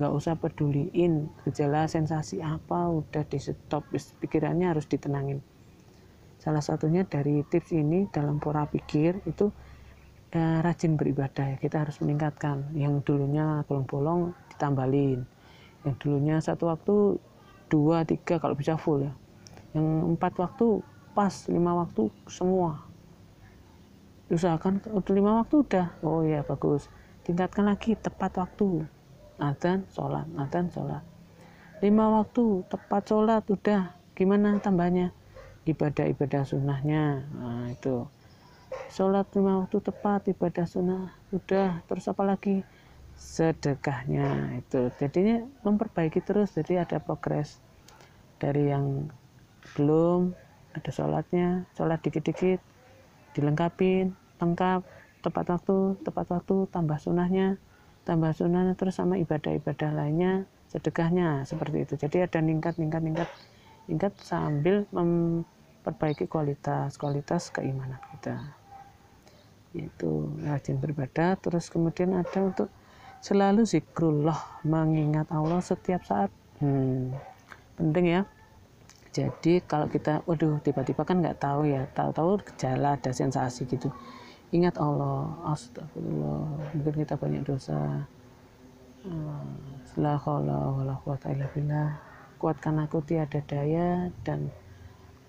nggak 0.00 0.12
usah 0.16 0.34
peduliin 0.34 1.28
gejala 1.44 1.86
sensasi 1.86 2.40
apa 2.40 2.88
udah 2.88 3.22
di 3.28 3.38
stop 3.38 3.84
wis 3.92 4.16
pikirannya 4.18 4.72
harus 4.72 4.88
ditenangin 4.88 5.44
Salah 6.40 6.64
satunya 6.64 7.04
dari 7.04 7.44
tips 7.44 7.76
ini 7.76 8.08
dalam 8.08 8.40
pola 8.40 8.64
pikir 8.64 9.20
itu 9.28 9.52
eh, 10.32 10.58
rajin 10.64 10.96
beribadah 10.96 11.52
ya. 11.52 11.56
Kita 11.60 11.84
harus 11.84 12.00
meningkatkan. 12.00 12.72
Yang 12.72 13.04
dulunya 13.04 13.60
bolong-bolong 13.68 14.32
ditambalin. 14.48 15.20
Yang 15.84 15.94
dulunya 16.00 16.40
satu 16.40 16.72
waktu 16.72 17.20
dua 17.68 18.08
tiga 18.08 18.40
kalau 18.40 18.56
bisa 18.56 18.80
full 18.80 19.04
ya. 19.04 19.12
Yang 19.76 20.16
empat 20.16 20.32
waktu 20.40 20.80
pas 21.20 21.36
lima 21.52 21.76
waktu 21.84 22.08
semua. 22.32 22.80
Usahakan 24.32 24.80
udah 24.88 25.12
lima 25.12 25.44
waktu 25.44 25.60
udah. 25.60 25.92
Oh 26.00 26.24
ya 26.24 26.40
bagus. 26.40 26.88
Tingkatkan 27.28 27.68
lagi 27.68 27.92
tepat 27.92 28.40
waktu. 28.40 28.88
Adzan, 29.36 29.84
sholat, 29.92 30.24
adzan, 30.40 30.72
sholat. 30.72 31.04
Lima 31.84 32.08
waktu 32.08 32.64
tepat 32.72 33.12
sholat 33.12 33.44
udah. 33.52 33.92
Gimana 34.16 34.56
tambahnya? 34.64 35.12
ibadah-ibadah 35.68 36.42
sunnahnya 36.48 37.26
nah 37.36 37.68
itu 37.68 38.08
sholat 38.88 39.28
lima 39.36 39.64
waktu 39.64 39.78
tepat 39.82 40.30
ibadah 40.32 40.64
sunnah 40.64 41.12
udah 41.30 41.84
terus 41.84 42.08
apa 42.08 42.22
lagi 42.24 42.64
sedekahnya 43.20 44.56
itu 44.56 44.88
jadinya 44.96 45.44
memperbaiki 45.60 46.24
terus 46.24 46.56
jadi 46.56 46.88
ada 46.88 46.96
progres 46.96 47.60
dari 48.40 48.72
yang 48.72 49.12
belum 49.76 50.32
ada 50.74 50.90
sholatnya 50.90 51.66
sholat 51.74 51.98
dikit-dikit 52.02 52.62
dilengkapin 53.34 54.14
lengkap 54.38 54.86
tepat 55.20 55.46
waktu 55.52 56.00
tepat 56.06 56.26
waktu 56.32 56.56
tambah 56.72 56.98
sunnahnya 56.98 57.60
tambah 58.08 58.32
sunnahnya 58.32 58.74
terus 58.74 58.96
sama 58.96 59.20
ibadah-ibadah 59.20 59.92
lainnya 59.92 60.48
sedekahnya 60.70 61.42
seperti 61.44 61.82
itu. 61.82 61.94
Jadi 61.98 62.22
ada 62.22 62.38
ningkat 62.38 62.78
ningkat 62.78 63.02
ningkat 63.02 63.28
ingat 63.90 64.14
sambil 64.22 64.86
memperbaiki 64.94 66.30
kualitas 66.30 66.94
kualitas 66.94 67.50
keimanan 67.50 67.98
kita. 68.16 68.38
Yaitu 69.74 70.30
rajin 70.46 70.78
beribadah 70.78 71.34
terus 71.38 71.70
kemudian 71.70 72.14
ada 72.14 72.38
untuk 72.42 72.70
selalu 73.20 73.66
zikrullah 73.66 74.62
mengingat 74.62 75.26
Allah 75.34 75.60
setiap 75.60 76.06
saat. 76.06 76.30
Hmm, 76.62 77.14
penting 77.76 78.20
ya 78.20 78.22
jadi 79.10 79.58
kalau 79.66 79.90
kita 79.90 80.22
waduh 80.22 80.62
tiba-tiba 80.62 81.02
kan 81.02 81.18
nggak 81.18 81.42
tahu 81.42 81.66
ya 81.66 81.82
tahu-tahu 81.98 82.38
gejala 82.46 82.94
ada 82.94 83.10
sensasi 83.10 83.66
gitu. 83.66 83.90
Ingat 84.54 84.78
Allah 84.78 85.34
astagfirullah 85.50 86.70
mungkin 86.78 86.94
kita 86.94 87.18
banyak 87.18 87.42
dosa. 87.42 88.06
Illa 89.98 90.14
billah. 91.50 91.90
Kuatkan 92.38 92.78
aku 92.86 93.02
tiada 93.02 93.42
daya 93.42 94.14
dan 94.22 94.48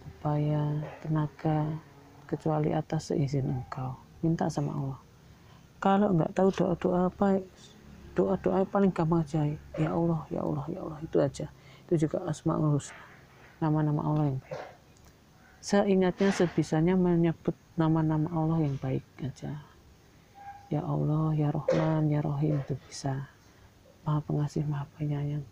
upaya 0.06 0.86
tenaga 1.02 1.66
kecuali 2.30 2.78
atas 2.78 3.10
seizin 3.10 3.50
engkau. 3.50 3.98
Minta 4.22 4.46
sama 4.54 4.78
Allah. 4.78 5.00
Kalau 5.82 6.14
nggak 6.14 6.38
tahu 6.38 6.50
doa-doa 6.54 7.10
apa 7.10 7.42
doa-doa 8.14 8.62
paling 8.70 8.94
gampang 8.94 9.26
aja. 9.26 9.42
Ya 9.74 9.90
Allah 9.90 10.22
ya 10.30 10.46
Allah 10.46 10.66
ya 10.70 10.80
Allah. 10.86 10.98
Itu 11.02 11.18
aja. 11.18 11.50
Itu 11.90 11.98
juga 11.98 12.22
asmaul 12.30 12.78
husna 12.78 13.11
nama-nama 13.62 14.02
Allah 14.02 14.26
yang 14.34 14.40
baik. 14.42 14.60
Seingatnya 15.62 16.34
sebisanya 16.34 16.98
menyebut 16.98 17.54
nama-nama 17.78 18.26
Allah 18.34 18.66
yang 18.66 18.76
baik 18.82 19.06
aja. 19.22 19.62
Ya 20.74 20.82
Allah 20.82 21.38
ya 21.38 21.54
Rahman 21.54 22.10
ya 22.10 22.26
Rahim 22.26 22.58
itu 22.66 22.74
bisa. 22.90 23.30
Maha 24.02 24.26
pengasih 24.26 24.66
maha 24.66 24.90
penyayang. 24.98 25.46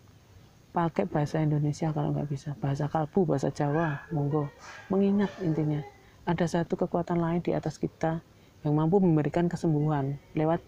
Pakai 0.74 1.06
bahasa 1.06 1.38
Indonesia 1.38 1.94
kalau 1.94 2.10
nggak 2.10 2.26
bisa. 2.26 2.58
Bahasa 2.58 2.90
kalbu 2.90 3.22
bahasa 3.30 3.54
Jawa 3.54 4.02
monggo. 4.10 4.50
Mengingat 4.90 5.30
intinya 5.46 5.78
ada 6.26 6.42
satu 6.50 6.74
kekuatan 6.74 7.22
lain 7.22 7.40
di 7.46 7.54
atas 7.54 7.78
kita 7.78 8.18
yang 8.66 8.74
mampu 8.74 8.98
memberikan 8.98 9.46
kesembuhan 9.46 10.18
lewat 10.34 10.58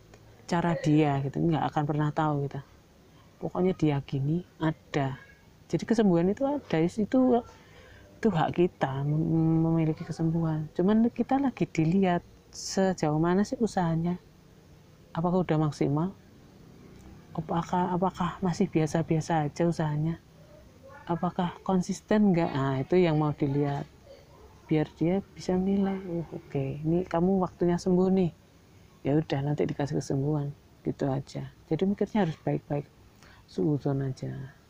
cara 0.47 0.79
dia 0.79 1.19
gitu. 1.27 1.43
Nggak 1.43 1.67
akan 1.75 1.83
pernah 1.83 2.09
tahu 2.15 2.47
kita. 2.47 2.63
Pokoknya 3.43 3.75
diyakini 3.75 4.47
ada 4.63 5.19
jadi 5.73 5.89
kesembuhan 5.89 6.29
itu 6.29 6.45
ada 6.45 6.77
itu 6.85 7.01
itu 7.01 8.29
hak 8.29 8.51
kita 8.53 9.01
memiliki 9.09 10.05
kesembuhan. 10.05 10.69
Cuman 10.77 11.09
kita 11.09 11.41
lagi 11.41 11.65
dilihat 11.65 12.21
sejauh 12.53 13.17
mana 13.17 13.41
sih 13.41 13.57
usahanya. 13.57 14.21
Apakah 15.17 15.41
udah 15.41 15.57
maksimal? 15.57 16.13
Apakah 17.33 17.97
apakah 17.97 18.37
masih 18.45 18.69
biasa-biasa 18.69 19.49
aja 19.49 19.65
usahanya? 19.65 20.21
Apakah 21.09 21.57
konsisten 21.65 22.37
nggak? 22.37 22.53
Ah 22.53 22.77
itu 22.85 23.01
yang 23.01 23.17
mau 23.17 23.33
dilihat. 23.33 23.89
Biar 24.69 24.93
dia 25.01 25.25
bisa 25.33 25.57
menilai 25.57 25.97
oh, 26.13 26.29
oke 26.37 26.53
okay. 26.53 26.85
ini 26.85 27.09
kamu 27.09 27.41
waktunya 27.41 27.81
sembuh 27.81 28.13
nih. 28.13 28.31
Ya 29.09 29.17
udah 29.17 29.41
nanti 29.41 29.65
dikasih 29.65 30.05
kesembuhan. 30.05 30.53
Gitu 30.85 31.09
aja. 31.09 31.49
Jadi 31.67 31.83
mikirnya 31.89 32.29
harus 32.29 32.37
baik-baik. 32.45 32.85
Suudon 33.49 34.05
aja 34.05 34.62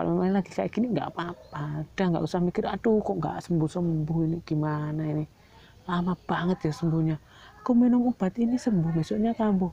kalau 0.00 0.16
main 0.16 0.32
lagi 0.32 0.48
kayak 0.48 0.72
gini 0.72 0.96
nggak 0.96 1.12
apa-apa. 1.12 1.84
Udah 1.92 2.06
nggak 2.08 2.24
usah 2.24 2.40
mikir 2.40 2.64
aduh 2.64 3.04
kok 3.04 3.20
nggak 3.20 3.44
sembuh-sembuh 3.44 4.18
ini? 4.24 4.38
Gimana 4.48 5.02
ini? 5.04 5.24
Lama 5.84 6.16
banget 6.16 6.64
ya 6.64 6.72
sembuhnya. 6.72 7.20
Aku 7.60 7.76
minum 7.76 8.08
obat 8.08 8.32
ini 8.40 8.56
sembuh 8.56 8.96
besoknya 8.96 9.36
kambuh. 9.36 9.68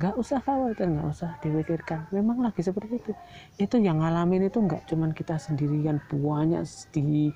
Nggak 0.00 0.16
usah 0.16 0.40
khawatir 0.40 0.88
nggak 0.88 1.08
usah 1.12 1.36
dipikirkan. 1.44 2.08
Memang 2.08 2.40
lagi 2.40 2.64
seperti 2.64 3.04
itu. 3.04 3.12
Itu 3.60 3.76
yang 3.76 4.00
ngalamin 4.00 4.48
itu 4.48 4.64
nggak 4.64 4.88
cuman 4.88 5.12
kita 5.12 5.36
sendirian 5.36 6.00
banyak 6.08 6.64
di 6.96 7.28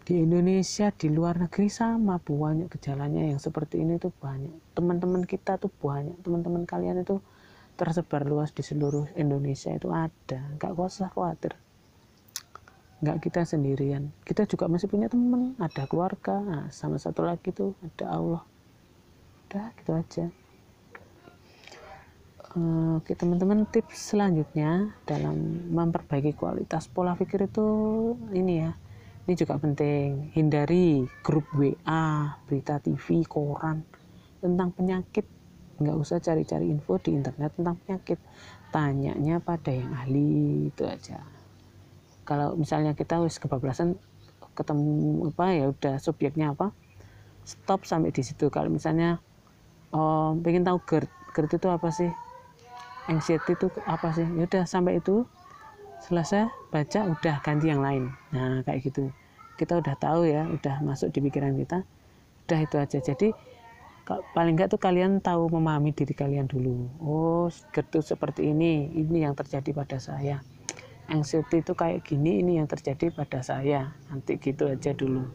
di 0.00 0.14
Indonesia 0.16 0.88
di 0.96 1.12
luar 1.12 1.36
negeri 1.44 1.68
sama 1.68 2.16
banyak 2.16 2.72
gejalanya 2.72 3.20
yang 3.20 3.36
seperti 3.36 3.84
ini 3.84 4.00
tuh 4.00 4.16
banyak. 4.16 4.72
Teman-teman 4.72 5.28
kita 5.28 5.60
tuh 5.60 5.68
banyak 5.68 6.24
teman-teman 6.24 6.64
kalian 6.64 7.04
itu 7.04 7.20
tersebar 7.76 8.24
luas 8.24 8.56
di 8.56 8.64
seluruh 8.64 9.12
Indonesia 9.20 9.68
itu 9.76 9.92
ada. 9.92 10.40
Nggak 10.56 10.72
usah 10.72 11.12
khawatir 11.12 11.65
nggak 13.06 13.22
kita 13.22 13.46
sendirian. 13.46 14.10
Kita 14.26 14.50
juga 14.50 14.66
masih 14.66 14.90
punya 14.90 15.06
teman 15.06 15.54
ada 15.62 15.86
keluarga 15.86 16.42
nah, 16.42 16.66
sama 16.74 16.98
satu 16.98 17.22
lagi 17.22 17.54
tuh 17.54 17.78
ada 17.78 18.10
Allah. 18.10 18.42
Udah 19.46 19.70
gitu 19.78 19.90
aja. 19.94 20.26
Oke 22.98 23.14
teman-teman 23.14 23.68
tips 23.70 24.10
selanjutnya 24.10 24.90
dalam 25.06 25.70
memperbaiki 25.70 26.34
kualitas 26.34 26.90
pola 26.90 27.14
pikir 27.14 27.46
itu 27.46 27.66
ini 28.34 28.66
ya. 28.66 28.74
Ini 29.26 29.34
juga 29.38 29.54
penting. 29.62 30.34
Hindari 30.34 31.06
grup 31.22 31.46
WA 31.54 32.34
berita 32.50 32.82
TV 32.82 33.22
koran 33.22 33.86
tentang 34.42 34.74
penyakit. 34.74 35.30
Nggak 35.78 35.94
usah 35.94 36.18
cari-cari 36.18 36.74
info 36.74 36.98
di 36.98 37.14
internet 37.14 37.54
tentang 37.54 37.78
penyakit. 37.86 38.18
Tanyanya 38.74 39.38
pada 39.38 39.70
yang 39.70 39.94
ahli 39.94 40.66
itu 40.74 40.82
aja 40.82 41.35
kalau 42.26 42.58
misalnya 42.58 42.92
kita 42.98 43.22
wis 43.22 43.38
kebablasan 43.38 43.94
ketemu 44.58 45.30
apa 45.30 45.46
ya 45.54 45.64
udah 45.70 45.94
subjeknya 46.02 46.52
apa 46.56 46.74
stop 47.46 47.86
sampai 47.86 48.10
di 48.10 48.26
situ. 48.26 48.50
Kalau 48.50 48.66
misalnya 48.66 49.22
oh, 49.94 50.34
pengen 50.42 50.66
tahu 50.66 50.82
GERD 50.82 51.08
GERD 51.32 51.52
itu 51.62 51.68
apa 51.70 51.88
sih? 51.94 52.10
Anxiety 53.06 53.54
itu 53.54 53.70
apa 53.86 54.10
sih? 54.10 54.26
Ya 54.26 54.50
udah 54.50 54.64
sampai 54.66 54.98
itu 54.98 55.22
selesai 56.02 56.50
baca 56.74 57.00
udah 57.06 57.36
ganti 57.46 57.70
yang 57.70 57.80
lain. 57.80 58.10
Nah 58.34 58.66
kayak 58.66 58.90
gitu. 58.90 59.14
Kita 59.54 59.78
udah 59.78 59.94
tahu 59.96 60.26
ya 60.26 60.44
udah 60.50 60.82
masuk 60.82 61.14
di 61.14 61.22
pikiran 61.22 61.54
kita 61.54 61.86
udah 62.50 62.58
itu 62.60 62.76
aja. 62.76 62.98
Jadi 62.98 63.30
paling 64.06 64.54
enggak 64.54 64.74
tuh 64.74 64.78
kalian 64.82 65.22
tahu 65.22 65.46
memahami 65.46 65.94
diri 65.94 66.12
kalian 66.12 66.50
dulu. 66.50 66.90
Oh 66.98 67.46
gitu 67.70 68.02
seperti 68.02 68.50
ini 68.50 68.90
ini 68.90 69.22
yang 69.22 69.38
terjadi 69.38 69.70
pada 69.70 70.02
saya 70.02 70.42
anxiety 71.10 71.62
itu 71.62 71.72
kayak 71.72 72.02
gini 72.02 72.42
ini 72.42 72.58
yang 72.58 72.68
terjadi 72.70 73.10
pada 73.14 73.40
saya. 73.42 73.94
Nanti 74.10 74.38
gitu 74.38 74.70
aja 74.70 74.92
dulu. 74.92 75.26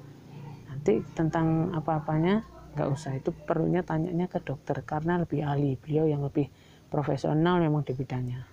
Nanti 0.67 1.03
tentang 1.15 1.71
apa-apanya 1.75 2.43
nggak 2.75 2.89
usah. 2.91 3.15
Itu 3.15 3.31
perlunya 3.33 3.83
tanyanya 3.83 4.27
ke 4.27 4.39
dokter 4.43 4.79
karena 4.83 5.19
lebih 5.19 5.43
ahli. 5.43 5.75
Beliau 5.79 6.07
yang 6.07 6.23
lebih 6.23 6.47
profesional 6.91 7.59
memang 7.63 7.83
di 7.87 7.93
bidangnya. 7.95 8.47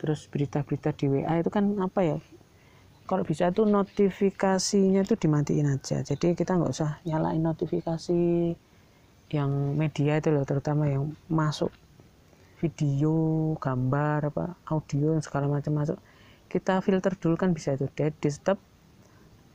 Terus 0.00 0.24
berita-berita 0.32 0.96
di 0.96 1.12
WA 1.12 1.44
itu 1.44 1.52
kan 1.52 1.76
apa 1.76 2.00
ya? 2.00 2.16
Kalau 3.04 3.20
bisa 3.20 3.52
itu 3.52 3.68
notifikasinya 3.68 5.04
itu 5.04 5.12
dimatiin 5.12 5.68
aja. 5.68 6.00
Jadi 6.00 6.32
kita 6.32 6.56
nggak 6.56 6.72
usah 6.72 7.04
nyalain 7.04 7.42
notifikasi 7.44 8.56
yang 9.30 9.50
media 9.76 10.18
itu 10.18 10.32
loh 10.32 10.48
terutama 10.48 10.88
yang 10.88 11.12
masuk 11.28 11.68
video 12.60 13.14
gambar 13.56 14.28
apa 14.28 14.44
audio 14.68 15.16
segala 15.24 15.48
macam 15.48 15.80
masuk. 15.80 15.96
Kita 16.52 16.84
filter 16.84 17.16
dulu 17.16 17.40
kan 17.40 17.56
bisa 17.56 17.72
itu 17.72 17.88
dead 17.96 18.12
disturb 18.20 18.60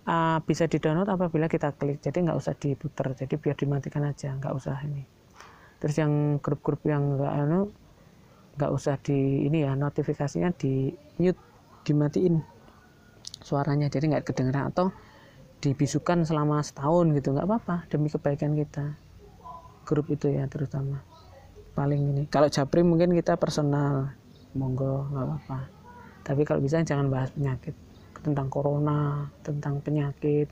uh, 0.09 0.41
bisa 0.41 0.65
di 0.65 0.81
download 0.81 1.05
apabila 1.05 1.45
kita 1.45 1.69
klik. 1.77 2.01
Jadi 2.01 2.25
nggak 2.25 2.37
usah 2.41 2.57
diputar 2.57 3.13
jadi 3.13 3.37
biar 3.37 3.53
dimatikan 3.53 4.09
aja 4.09 4.33
nggak 4.33 4.53
usah 4.57 4.81
ini. 4.89 5.05
Terus 5.77 5.95
yang 6.01 6.41
grup-grup 6.41 6.81
yang 6.89 7.15
enggak 7.15 7.33
anu 7.45 7.69
nggak 8.57 8.71
usah 8.71 8.97
di 8.97 9.45
ini 9.45 9.67
ya 9.67 9.75
notifikasinya 9.75 10.55
di 10.55 10.89
mute 11.19 11.37
dimatiin 11.85 12.39
suaranya 13.43 13.91
jadi 13.91 14.15
nggak 14.15 14.25
kedengeran 14.31 14.71
atau 14.71 14.89
dibisukan 15.59 16.23
selama 16.25 16.63
setahun 16.63 17.11
gitu 17.13 17.35
nggak 17.35 17.45
apa-apa 17.45 17.85
demi 17.91 18.09
kebaikan 18.09 18.57
kita. 18.57 18.97
Grup 19.85 20.09
itu 20.09 20.33
ya 20.33 20.49
terutama 20.49 21.05
paling 21.75 22.01
ini. 22.15 22.23
Kalau 22.31 22.47
japri 22.47 22.81
mungkin 22.81 23.11
kita 23.11 23.35
personal. 23.35 24.15
Monggo 24.55 25.11
nggak 25.11 25.25
apa-apa. 25.27 25.59
Tapi 26.23 26.41
kalau 26.47 26.63
bisa 26.63 26.79
jangan 26.79 27.11
bahas 27.11 27.29
penyakit. 27.35 27.75
Tentang 28.23 28.47
corona 28.49 29.29
tentang 29.45 29.83
penyakit 29.83 30.49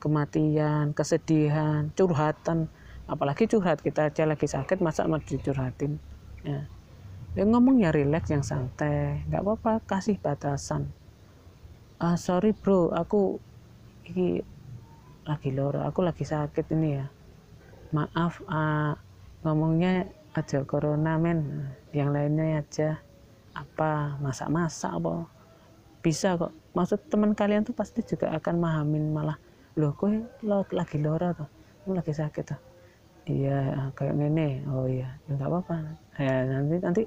kematian 0.00 0.96
kesedihan 0.96 1.90
curhatan. 1.92 2.70
Apalagi 3.10 3.50
curhat 3.50 3.82
kita 3.82 4.08
aja 4.08 4.24
lagi 4.24 4.46
sakit 4.46 4.78
masa 4.78 5.04
mau 5.10 5.18
dicurhatin? 5.18 5.98
Ya. 6.46 6.64
Ya 7.34 7.44
ngomong 7.44 7.82
ya 7.82 7.90
relax 7.90 8.30
yang 8.30 8.46
santai. 8.46 9.26
Nggak 9.28 9.42
apa-apa 9.42 9.72
kasih 9.84 10.16
batasan. 10.22 10.88
Ah 12.00 12.16
sorry 12.16 12.56
bro 12.56 12.94
aku 12.94 13.36
ini 14.08 14.40
lagi 15.28 15.52
loro 15.52 15.84
aku 15.84 16.00
lagi 16.06 16.22
sakit 16.22 16.70
ini 16.72 16.88
ya. 16.96 17.06
Maaf 17.90 18.40
ah, 18.46 18.94
ngomongnya 19.42 20.06
aja 20.34 20.62
corona 20.66 21.18
men. 21.18 21.70
Yang 21.90 22.08
lainnya 22.14 22.46
aja. 22.62 22.88
Apa 23.54 24.20
masak-masak 24.22 24.92
apa? 24.94 25.26
Bisa 26.00 26.38
kok. 26.38 26.54
Maksud 26.74 27.10
teman 27.10 27.34
kalian 27.34 27.66
tuh 27.66 27.74
pasti 27.74 28.00
juga 28.06 28.30
akan 28.34 28.54
mahamin 28.62 29.10
malah 29.10 29.38
loh 29.78 29.94
kok 29.94 30.10
lo 30.42 30.66
lagi 30.74 30.98
loro 30.98 31.30
tuh 31.30 31.48
lo 31.86 31.94
lagi 31.94 32.10
sakit 32.10 32.44
tuh 32.44 32.60
iya 33.30 33.90
kayak 33.94 34.16
gini 34.18 34.64
oh 34.66 34.90
iya. 34.90 35.14
Ya 35.28 35.30
nggak 35.38 35.50
apa-apa. 35.50 35.76
Ya 36.18 36.34
nanti 36.48 36.76
nanti 36.82 37.02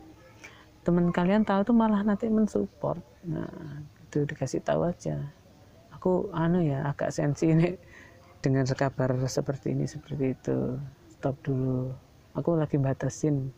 teman 0.86 1.12
kalian 1.12 1.44
tahu 1.44 1.68
tuh 1.68 1.76
malah 1.76 2.00
nanti 2.06 2.32
mensupport. 2.32 3.02
Nah 3.28 3.84
itu 4.08 4.24
dikasih 4.24 4.64
tahu 4.64 4.88
aja. 4.88 5.20
Aku 5.92 6.32
anu 6.32 6.64
ya 6.64 6.88
agak 6.88 7.12
sensi 7.12 7.52
ini 7.52 7.76
dengan 8.44 8.64
kabar 8.72 9.20
seperti 9.28 9.76
ini 9.76 9.84
seperti 9.84 10.26
itu. 10.32 10.80
Stop 11.12 11.36
dulu 11.44 11.92
aku 12.34 12.58
lagi 12.58 12.78
batasin 12.82 13.54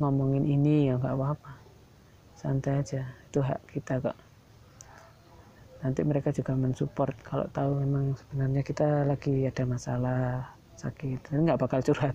ngomongin 0.00 0.44
ini 0.48 0.88
ya 0.88 0.96
nggak 0.96 1.14
apa-apa. 1.14 1.52
Santai 2.38 2.80
aja 2.80 3.02
itu 3.28 3.42
hak 3.42 3.60
kita 3.70 3.98
kok. 3.98 4.16
Nanti 5.78 6.02
mereka 6.02 6.34
juga 6.34 6.54
mensupport 6.58 7.14
kalau 7.22 7.46
tahu 7.50 7.82
memang 7.82 8.14
sebenarnya 8.18 8.62
kita 8.66 9.06
lagi 9.06 9.46
ada 9.46 9.62
masalah 9.66 10.18
sakit. 10.78 11.34
Nggak 11.34 11.58
bakal 11.58 11.82
curhat. 11.82 12.14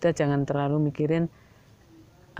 Kita 0.00 0.16
jangan 0.16 0.48
terlalu 0.48 0.92
mikirin 0.92 1.28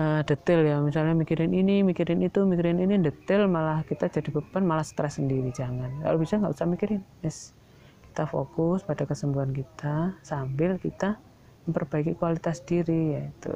uh, 0.01 0.21
detail 0.25 0.65
ya. 0.65 0.77
Misalnya 0.81 1.13
mikirin 1.13 1.53
ini 1.53 1.85
mikirin 1.85 2.25
itu 2.25 2.45
mikirin 2.45 2.81
ini 2.81 3.01
detail 3.01 3.49
malah 3.49 3.85
kita 3.85 4.09
jadi 4.09 4.33
beban 4.33 4.65
malah 4.65 4.85
stres 4.85 5.21
sendiri. 5.21 5.53
Jangan. 5.53 6.05
Kalau 6.05 6.17
bisa 6.17 6.41
nggak 6.41 6.53
usah 6.57 6.69
mikirin. 6.69 7.01
Yes. 7.21 7.53
Kita 8.11 8.27
fokus 8.27 8.83
pada 8.83 9.07
kesembuhan 9.07 9.55
kita 9.55 10.19
sambil 10.25 10.81
kita 10.81 11.21
memperbaiki 11.69 12.17
kualitas 12.17 12.63
diri 12.65 13.19
yaitu 13.19 13.53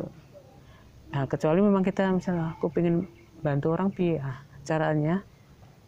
nah 1.15 1.25
kecuali 1.31 1.63
memang 1.63 1.87
kita 1.87 2.11
misalnya 2.11 2.59
aku 2.59 2.69
pengen 2.75 3.07
bantu 3.41 3.71
orang 3.73 3.95
pi 3.95 4.19
ah, 4.19 4.43
caranya 4.67 5.23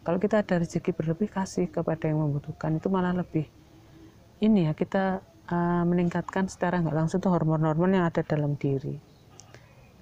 kalau 0.07 0.21
kita 0.23 0.39
ada 0.39 0.63
rezeki 0.63 0.95
berlebih 0.95 1.27
kasih 1.27 1.67
kepada 1.67 2.07
yang 2.07 2.23
membutuhkan 2.23 2.79
itu 2.79 2.87
malah 2.87 3.11
lebih 3.11 3.45
ini 4.37 4.69
ya 4.69 4.73
kita 4.77 5.25
uh, 5.49 5.83
meningkatkan 5.87 6.45
secara 6.51 6.79
nggak 6.83 6.95
langsung 6.95 7.19
tuh 7.23 7.31
hormon-hormon 7.33 7.97
yang 7.97 8.05
ada 8.05 8.21
dalam 8.23 8.53
diri. 8.59 8.99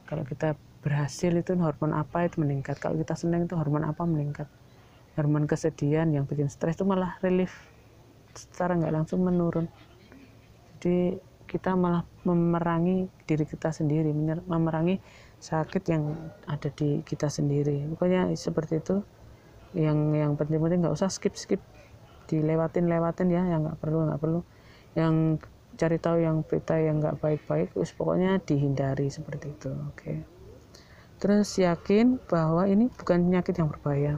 Kalau 0.05 0.21
kita 0.27 0.53
berhasil 0.83 1.33
itu 1.33 1.57
hormon 1.57 1.95
apa 1.95 2.29
itu 2.29 2.41
meningkat. 2.41 2.77
Kalau 2.77 2.99
kita 2.99 3.17
senang 3.17 3.49
itu 3.49 3.57
hormon 3.57 3.85
apa 3.87 4.05
meningkat. 4.05 4.45
Hormon 5.17 5.47
kesedihan 5.47 6.11
yang 6.11 6.27
bikin 6.27 6.51
stres 6.51 6.75
itu 6.75 6.85
malah 6.85 7.17
relief 7.23 7.71
secara 8.35 8.75
nggak 8.75 8.93
langsung 8.93 9.23
menurun. 9.23 9.71
Jadi 10.77 11.17
kita 11.45 11.77
malah 11.77 12.03
memerangi 12.25 13.07
diri 13.29 13.45
kita 13.45 13.71
sendiri, 13.71 14.11
memerangi 14.49 14.99
sakit 15.39 15.83
yang 15.87 16.17
ada 16.49 16.69
di 16.73 17.05
kita 17.05 17.29
sendiri. 17.29 17.85
Pokoknya 17.93 18.33
seperti 18.33 18.81
itu. 18.81 19.01
Yang 19.75 19.99
yang 20.15 20.31
penting-penting 20.39 20.87
nggak 20.87 20.95
usah 20.95 21.11
skip 21.11 21.35
skip 21.35 21.59
dilewatin 22.25 22.89
lewatin 22.89 23.29
ya 23.29 23.43
yang 23.45 23.65
nggak 23.65 23.79
perlu 23.79 24.09
nggak 24.09 24.21
perlu 24.21 24.41
yang 24.97 25.37
cari 25.75 25.97
tahu 25.99 26.17
yang 26.23 26.41
berita 26.47 26.79
yang 26.79 27.03
nggak 27.03 27.19
baik-baik 27.19 27.75
terus 27.75 27.91
pokoknya 27.93 28.39
dihindari 28.41 29.11
seperti 29.11 29.53
itu 29.53 29.69
oke 29.71 29.93
okay. 29.93 30.17
terus 31.19 31.51
yakin 31.59 32.17
bahwa 32.31 32.65
ini 32.65 32.89
bukan 32.89 33.27
penyakit 33.29 33.59
yang 33.59 33.69
berbahaya 33.69 34.13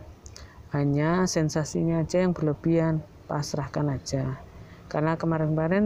hanya 0.71 1.25
sensasinya 1.25 2.03
aja 2.05 2.21
yang 2.21 2.31
berlebihan 2.31 3.01
pasrahkan 3.25 3.89
aja 3.91 4.37
karena 4.91 5.15
kemarin-kemarin 5.21 5.85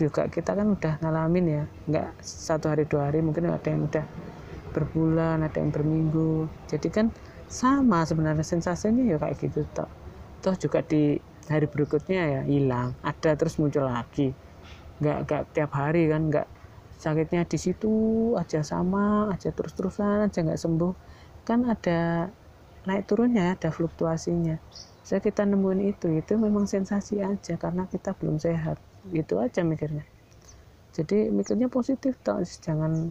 juga 0.00 0.26
kita 0.32 0.54
kan 0.58 0.66
udah 0.76 0.94
ngalamin 1.02 1.46
ya 1.46 1.62
nggak 1.88 2.08
satu 2.22 2.66
hari 2.72 2.84
dua 2.90 3.10
hari 3.10 3.20
mungkin 3.26 3.50
ada 3.50 3.68
yang 3.70 3.86
udah 3.90 4.06
berbulan 4.74 5.42
ada 5.46 5.58
yang 5.62 5.70
berminggu. 5.74 6.50
Jadi 6.70 6.88
kan 6.94 7.06
sama 7.50 8.06
sebenarnya 8.06 8.46
sensasinya 8.46 9.02
ya 9.06 9.18
kayak 9.18 9.36
gitu 9.42 9.66
toh. 9.74 9.90
Toh 10.42 10.54
juga 10.56 10.80
di 10.86 11.18
hari 11.50 11.66
berikutnya 11.66 12.20
ya 12.38 12.42
hilang 12.46 12.94
ada 13.02 13.34
terus 13.38 13.58
muncul 13.58 13.86
lagi. 13.86 14.30
Nggak 15.02 15.16
nggak 15.26 15.42
tiap 15.54 15.70
hari 15.74 16.06
kan 16.12 16.22
nggak 16.30 16.48
sakitnya 17.00 17.42
di 17.48 17.58
situ 17.58 17.92
aja 18.36 18.60
sama 18.62 19.32
aja 19.32 19.50
terus 19.56 19.72
terusan 19.78 20.26
aja 20.26 20.38
nggak 20.44 20.60
sembuh. 20.60 20.94
Kan 21.46 21.66
ada 21.66 22.30
naik 22.88 23.04
turunnya 23.08 23.56
ada 23.56 23.68
fluktuasinya. 23.68 24.56
Saya 25.04 25.18
kita 25.18 25.42
nemuin 25.42 25.80
itu 25.90 26.06
itu 26.12 26.32
memang 26.38 26.70
sensasi 26.70 27.20
aja 27.20 27.58
karena 27.58 27.88
kita 27.90 28.14
belum 28.14 28.38
sehat. 28.38 28.78
Itu 29.10 29.40
aja 29.42 29.64
mikirnya. 29.66 30.04
Jadi 30.94 31.32
mikirnya 31.32 31.66
positif 31.70 32.18
toh 32.20 32.38
jangan 32.42 33.10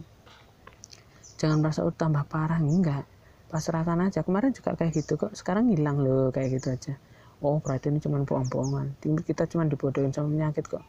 jangan 1.40 1.58
merasa 1.60 1.84
tambah 1.92 2.24
parah 2.28 2.60
enggak. 2.60 3.04
Pasrahkan 3.50 4.06
aja. 4.06 4.22
Kemarin 4.22 4.54
juga 4.54 4.78
kayak 4.78 4.92
gitu 4.94 5.18
kok. 5.18 5.32
Sekarang 5.34 5.68
hilang 5.68 5.98
loh 6.00 6.30
kayak 6.30 6.60
gitu 6.60 6.72
aja. 6.72 6.94
Oh 7.40 7.58
berarti 7.58 7.88
ini 7.88 7.98
cuma 7.98 8.20
bohong-bohongan. 8.22 9.00
Kita 9.26 9.48
cuma 9.48 9.64
dibodohin 9.66 10.12
sama 10.12 10.30
penyakit 10.30 10.64
kok. 10.68 10.84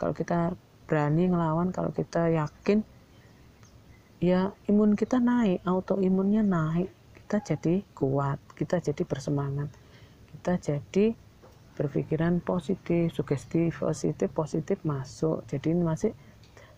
Kalau 0.00 0.14
kita 0.16 0.54
berani 0.90 1.30
ngelawan 1.30 1.70
kalau 1.70 1.94
kita 1.94 2.26
yakin 2.34 2.82
ya 4.18 4.50
imun 4.66 4.98
kita 4.98 5.22
naik 5.22 5.62
autoimunnya 5.62 6.42
naik 6.42 6.90
kita 7.30 7.54
jadi 7.54 7.86
kuat 7.94 8.42
kita 8.58 8.82
jadi 8.82 9.06
bersemangat 9.06 9.70
kita 10.34 10.58
jadi 10.58 11.14
berpikiran 11.78 12.42
positif 12.42 13.14
sugesti 13.14 13.70
positif 13.70 14.34
positif 14.34 14.82
masuk. 14.82 15.46
Jadi 15.46 15.78
ini 15.78 15.86
masih 15.86 16.10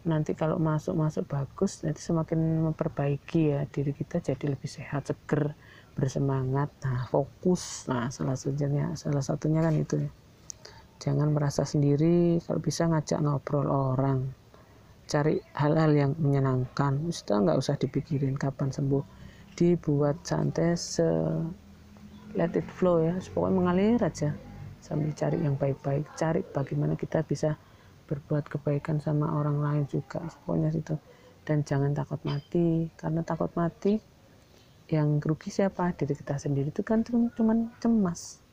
nanti 0.04 0.36
kalau 0.36 0.60
masuk 0.60 0.92
masuk 0.92 1.24
bagus 1.24 1.80
nanti 1.88 2.04
semakin 2.04 2.68
memperbaiki 2.68 3.56
ya 3.56 3.64
diri 3.64 3.96
kita 3.96 4.20
jadi 4.20 4.52
lebih 4.52 4.68
sehat 4.68 5.08
seger 5.08 5.56
bersemangat. 5.96 6.68
Nah 6.84 7.08
fokus. 7.08 7.88
Nah 7.88 8.12
salah 8.12 8.36
satunya 8.36 8.92
salah 8.92 9.24
satunya 9.24 9.64
kan 9.64 9.72
itu 9.72 10.04
ya. 10.04 10.10
Jangan 11.00 11.32
merasa 11.32 11.64
sendiri 11.64 12.44
kalau 12.44 12.60
bisa 12.60 12.92
ngajak 12.92 13.24
ngobrol 13.24 13.72
orang. 13.72 14.36
Cari 15.08 15.40
hal-hal 15.56 15.96
yang 15.96 16.12
menyenangkan. 16.20 17.08
Ustaz 17.08 17.40
nggak 17.40 17.56
usah 17.56 17.74
dipikirin 17.74 18.36
kapan 18.36 18.70
sembuh 18.70 19.21
dibuat 19.58 20.22
santai 20.24 20.76
se 20.76 21.06
let 22.36 22.56
it 22.56 22.66
flow 22.76 23.04
ya. 23.04 23.16
Pokoknya 23.32 23.54
mengalir 23.54 24.00
aja 24.00 24.30
sambil 24.82 25.14
cari 25.14 25.38
yang 25.38 25.54
baik-baik 25.54 26.04
cari 26.18 26.42
bagaimana 26.42 26.98
kita 26.98 27.22
bisa 27.22 27.54
berbuat 28.10 28.50
kebaikan 28.50 28.98
sama 28.98 29.30
orang 29.30 29.62
lain 29.62 29.84
juga 29.86 30.18
pokoknya 30.42 30.74
situ 30.74 30.98
dan 31.46 31.62
jangan 31.62 31.94
takut 31.94 32.18
mati 32.26 32.90
karena 32.98 33.22
takut 33.22 33.54
mati 33.54 34.02
yang 34.92 35.22
rugi 35.24 35.48
siapa? 35.48 35.96
Diri 35.96 36.12
kita 36.12 36.36
sendiri. 36.36 36.68
Itu 36.68 36.84
kan 36.84 37.00
cuma 37.06 37.54
cemas. 37.80 38.44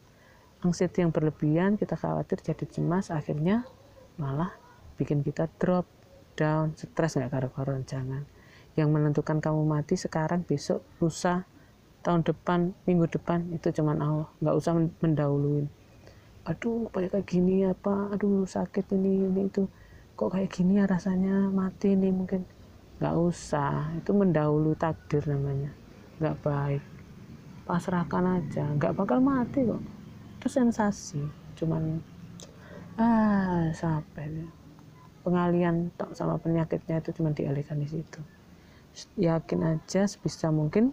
Anxiety 0.63 1.03
yang 1.03 1.11
berlebihan 1.11 1.75
kita 1.79 1.95
khawatir 1.95 2.39
jadi 2.43 2.67
cemas 2.67 3.11
akhirnya 3.11 3.63
malah 4.19 4.51
bikin 4.99 5.23
kita 5.23 5.47
drop 5.55 5.87
down 6.35 6.75
stres 6.75 7.15
nggak 7.15 7.31
karu-karuan 7.31 7.87
jangan 7.87 8.27
yang 8.77 8.93
menentukan 8.93 9.41
kamu 9.41 9.65
mati 9.65 9.97
sekarang 9.97 10.45
besok 10.45 10.85
lusa 11.01 11.47
tahun 11.99 12.23
depan 12.23 12.71
minggu 12.87 13.11
depan 13.11 13.51
itu 13.51 13.73
cuman 13.75 13.97
Allah. 13.99 14.29
Nggak 14.39 14.55
usah 14.55 14.73
mendahuluin. 15.03 15.67
Aduh 16.47 16.87
kayak 16.93 17.25
gini 17.27 17.67
apa? 17.67 18.13
Aduh 18.15 18.47
sakit 18.47 18.95
ini 18.95 19.27
ini 19.27 19.51
itu. 19.51 19.67
Kok 20.15 20.35
kayak 20.35 20.51
gini 20.51 20.79
ya 20.79 20.85
rasanya 20.87 21.47
mati 21.51 21.95
nih 21.95 22.11
mungkin? 22.11 22.43
Nggak 22.99 23.15
usah. 23.19 23.91
Itu 23.99 24.15
mendahului 24.15 24.75
takdir 24.79 25.23
namanya. 25.27 25.71
Nggak 26.19 26.37
baik. 26.43 26.83
Pasrahkan 27.67 28.25
aja. 28.39 28.63
Nggak 28.75 28.95
bakal 28.95 29.19
mati 29.19 29.67
kok. 29.67 29.83
Itu 30.39 30.47
sensasi. 30.47 31.21
Cuman 31.59 31.99
ah 32.99 33.71
sampai. 33.75 34.47
Pengalian 35.19 35.91
sama 36.15 36.39
penyakitnya 36.39 37.03
itu 37.03 37.11
cuma 37.11 37.35
dialihkan 37.35 37.75
di 37.75 37.91
situ 37.91 38.23
yakin 39.15 39.79
aja 39.79 40.05
sebisa 40.09 40.49
mungkin 40.49 40.91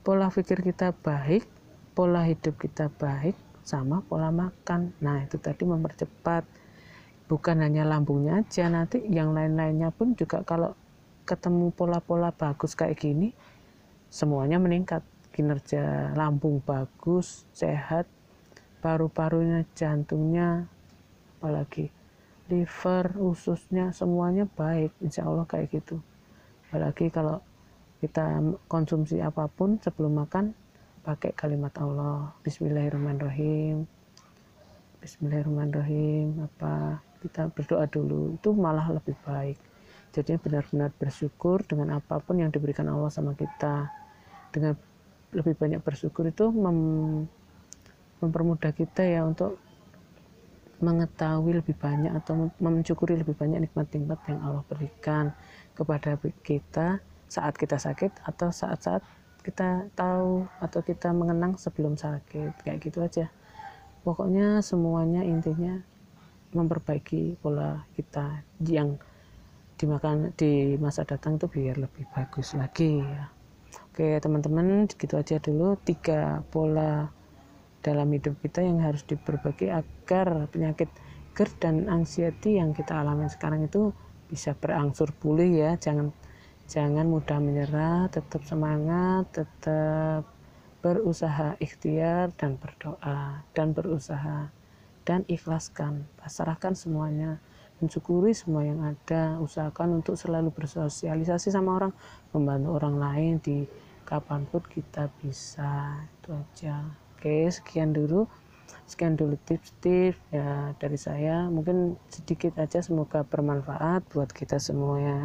pola 0.00 0.32
pikir 0.32 0.64
kita 0.64 0.96
baik 0.96 1.44
pola 1.92 2.24
hidup 2.24 2.56
kita 2.56 2.88
baik 2.88 3.36
sama 3.60 4.00
pola 4.00 4.32
makan. 4.32 4.96
Nah 5.04 5.20
itu 5.20 5.36
tadi 5.36 5.68
mempercepat. 5.68 6.48
Bukan 7.30 7.62
hanya 7.62 7.86
lambungnya 7.86 8.42
aja 8.42 8.66
nanti 8.66 9.04
yang 9.06 9.30
lain-lainnya 9.30 9.94
pun 9.94 10.18
juga 10.18 10.42
kalau 10.42 10.74
ketemu 11.22 11.70
pola-pola 11.70 12.34
bagus 12.34 12.74
kayak 12.74 12.98
gini 12.98 13.30
semuanya 14.10 14.58
meningkat. 14.58 15.04
Kinerja 15.30 16.10
lambung 16.18 16.58
bagus 16.58 17.46
sehat 17.54 18.10
paru-parunya, 18.82 19.62
jantungnya, 19.76 20.66
apalagi 21.38 21.92
liver, 22.50 23.14
ususnya, 23.20 23.94
semuanya 23.94 24.48
baik, 24.48 24.90
insya 24.98 25.28
Allah 25.28 25.46
kayak 25.46 25.70
gitu. 25.70 26.02
Apalagi 26.70 27.10
kalau 27.10 27.42
kita 27.98 28.38
konsumsi 28.70 29.18
apa 29.18 29.50
pun 29.50 29.82
sebelum 29.82 30.22
makan, 30.22 30.54
pakai 31.02 31.34
kalimat 31.34 31.74
Allah, 31.82 32.30
Bismillahirrahmanirrahim, 32.46 33.90
Bismillahirrahmanirrahim, 35.02 36.46
apa 36.46 37.02
kita 37.26 37.50
berdoa 37.50 37.90
dulu, 37.90 38.38
itu 38.38 38.54
malah 38.54 38.86
lebih 38.86 39.18
baik. 39.26 39.58
Jadi 40.14 40.38
benar-benar 40.38 40.94
bersyukur 40.94 41.66
dengan 41.66 41.98
apa 41.98 42.22
pun 42.22 42.38
yang 42.38 42.54
diberikan 42.54 42.86
Allah 42.86 43.10
sama 43.10 43.34
kita. 43.34 43.90
Dengan 44.54 44.78
lebih 45.34 45.58
banyak 45.58 45.82
bersyukur 45.82 46.30
itu 46.30 46.54
mem 46.54 46.78
mempermudah 48.22 48.70
kita 48.70 49.02
ya 49.10 49.26
untuk 49.26 49.58
mengetahui 50.80 51.60
lebih 51.60 51.76
banyak 51.76 52.14
atau 52.24 52.54
mensyukuri 52.62 53.18
lebih 53.18 53.36
banyak 53.36 53.68
nikmat-nikmat 53.68 54.18
yang 54.30 54.38
Allah 54.40 54.62
berikan 54.70 55.34
kepada 55.74 56.18
kita 56.42 57.00
saat 57.30 57.54
kita 57.54 57.78
sakit 57.78 58.26
atau 58.26 58.50
saat-saat 58.50 59.02
kita 59.40 59.88
tahu 59.96 60.44
atau 60.60 60.80
kita 60.84 61.14
mengenang 61.16 61.56
sebelum 61.56 61.96
sakit 61.96 62.60
kayak 62.60 62.78
gitu 62.84 63.00
aja. 63.00 63.32
Pokoknya 64.04 64.60
semuanya 64.60 65.24
intinya 65.24 65.80
memperbaiki 66.50 67.38
pola 67.40 67.86
kita 67.94 68.42
yang 68.66 68.98
dimakan 69.80 70.36
di 70.36 70.76
masa 70.76 71.08
datang 71.08 71.40
itu 71.40 71.48
biar 71.48 71.80
lebih 71.80 72.04
bagus 72.12 72.52
lagi 72.52 73.00
ya. 73.00 73.32
Oke 73.90 74.18
teman-teman 74.18 74.90
gitu 74.90 75.14
aja 75.16 75.38
dulu 75.40 75.78
tiga 75.80 76.44
pola 76.52 77.08
dalam 77.80 78.12
hidup 78.12 78.36
kita 78.44 78.60
yang 78.60 78.82
harus 78.84 79.06
diperbaiki 79.08 79.72
agar 79.72 80.50
penyakit 80.52 80.90
GERD 81.32 81.52
dan 81.62 81.76
anxiety 81.88 82.60
yang 82.60 82.76
kita 82.76 82.92
alami 82.92 83.30
sekarang 83.32 83.64
itu 83.64 83.94
bisa 84.30 84.54
berangsur 84.54 85.10
pulih 85.10 85.50
ya. 85.50 85.74
Jangan 85.74 86.14
jangan 86.70 87.10
mudah 87.10 87.42
menyerah 87.42 88.06
tetap 88.14 88.46
semangat 88.46 89.26
tetap 89.34 90.22
berusaha 90.80 91.58
ikhtiar 91.58 92.30
dan 92.38 92.54
berdoa 92.56 93.42
dan 93.52 93.74
berusaha 93.74 94.54
dan 95.02 95.26
ikhlaskan. 95.26 96.06
Pasrahkan 96.14 96.78
semuanya 96.78 97.42
mensyukuri 97.82 98.36
semua 98.36 98.62
yang 98.62 98.80
ada 98.86 99.40
usahakan 99.42 100.00
untuk 100.00 100.14
selalu 100.14 100.54
bersosialisasi 100.54 101.50
sama 101.50 101.80
orang 101.80 101.92
membantu 102.30 102.68
orang 102.76 102.96
lain 103.00 103.34
di 103.42 103.66
kapan 104.06 104.46
pun 104.46 104.62
kita 104.64 105.08
bisa. 105.18 106.06
Itu 106.20 106.36
aja. 106.36 106.86
Oke, 107.16 107.48
sekian 107.52 107.92
dulu. 107.92 108.24
Sekian 108.86 109.18
dulu 109.18 109.36
tips-tips 109.42 110.18
ya 110.30 110.74
dari 110.78 110.98
saya. 110.98 111.46
Mungkin 111.50 111.98
sedikit 112.10 112.56
aja 112.58 112.78
semoga 112.82 113.26
bermanfaat 113.26 114.06
buat 114.10 114.30
kita 114.30 114.62
semua 114.62 114.96
ya. 115.00 115.20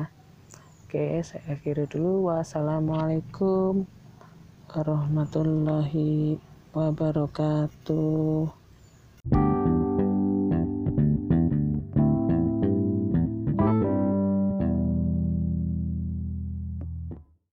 Oke, 0.85 1.21
saya 1.21 1.57
akhiri 1.57 1.89
dulu. 1.89 2.29
Wassalamualaikum 2.29 3.85
warahmatullahi 4.69 6.41
wabarakatuh. 6.73 8.64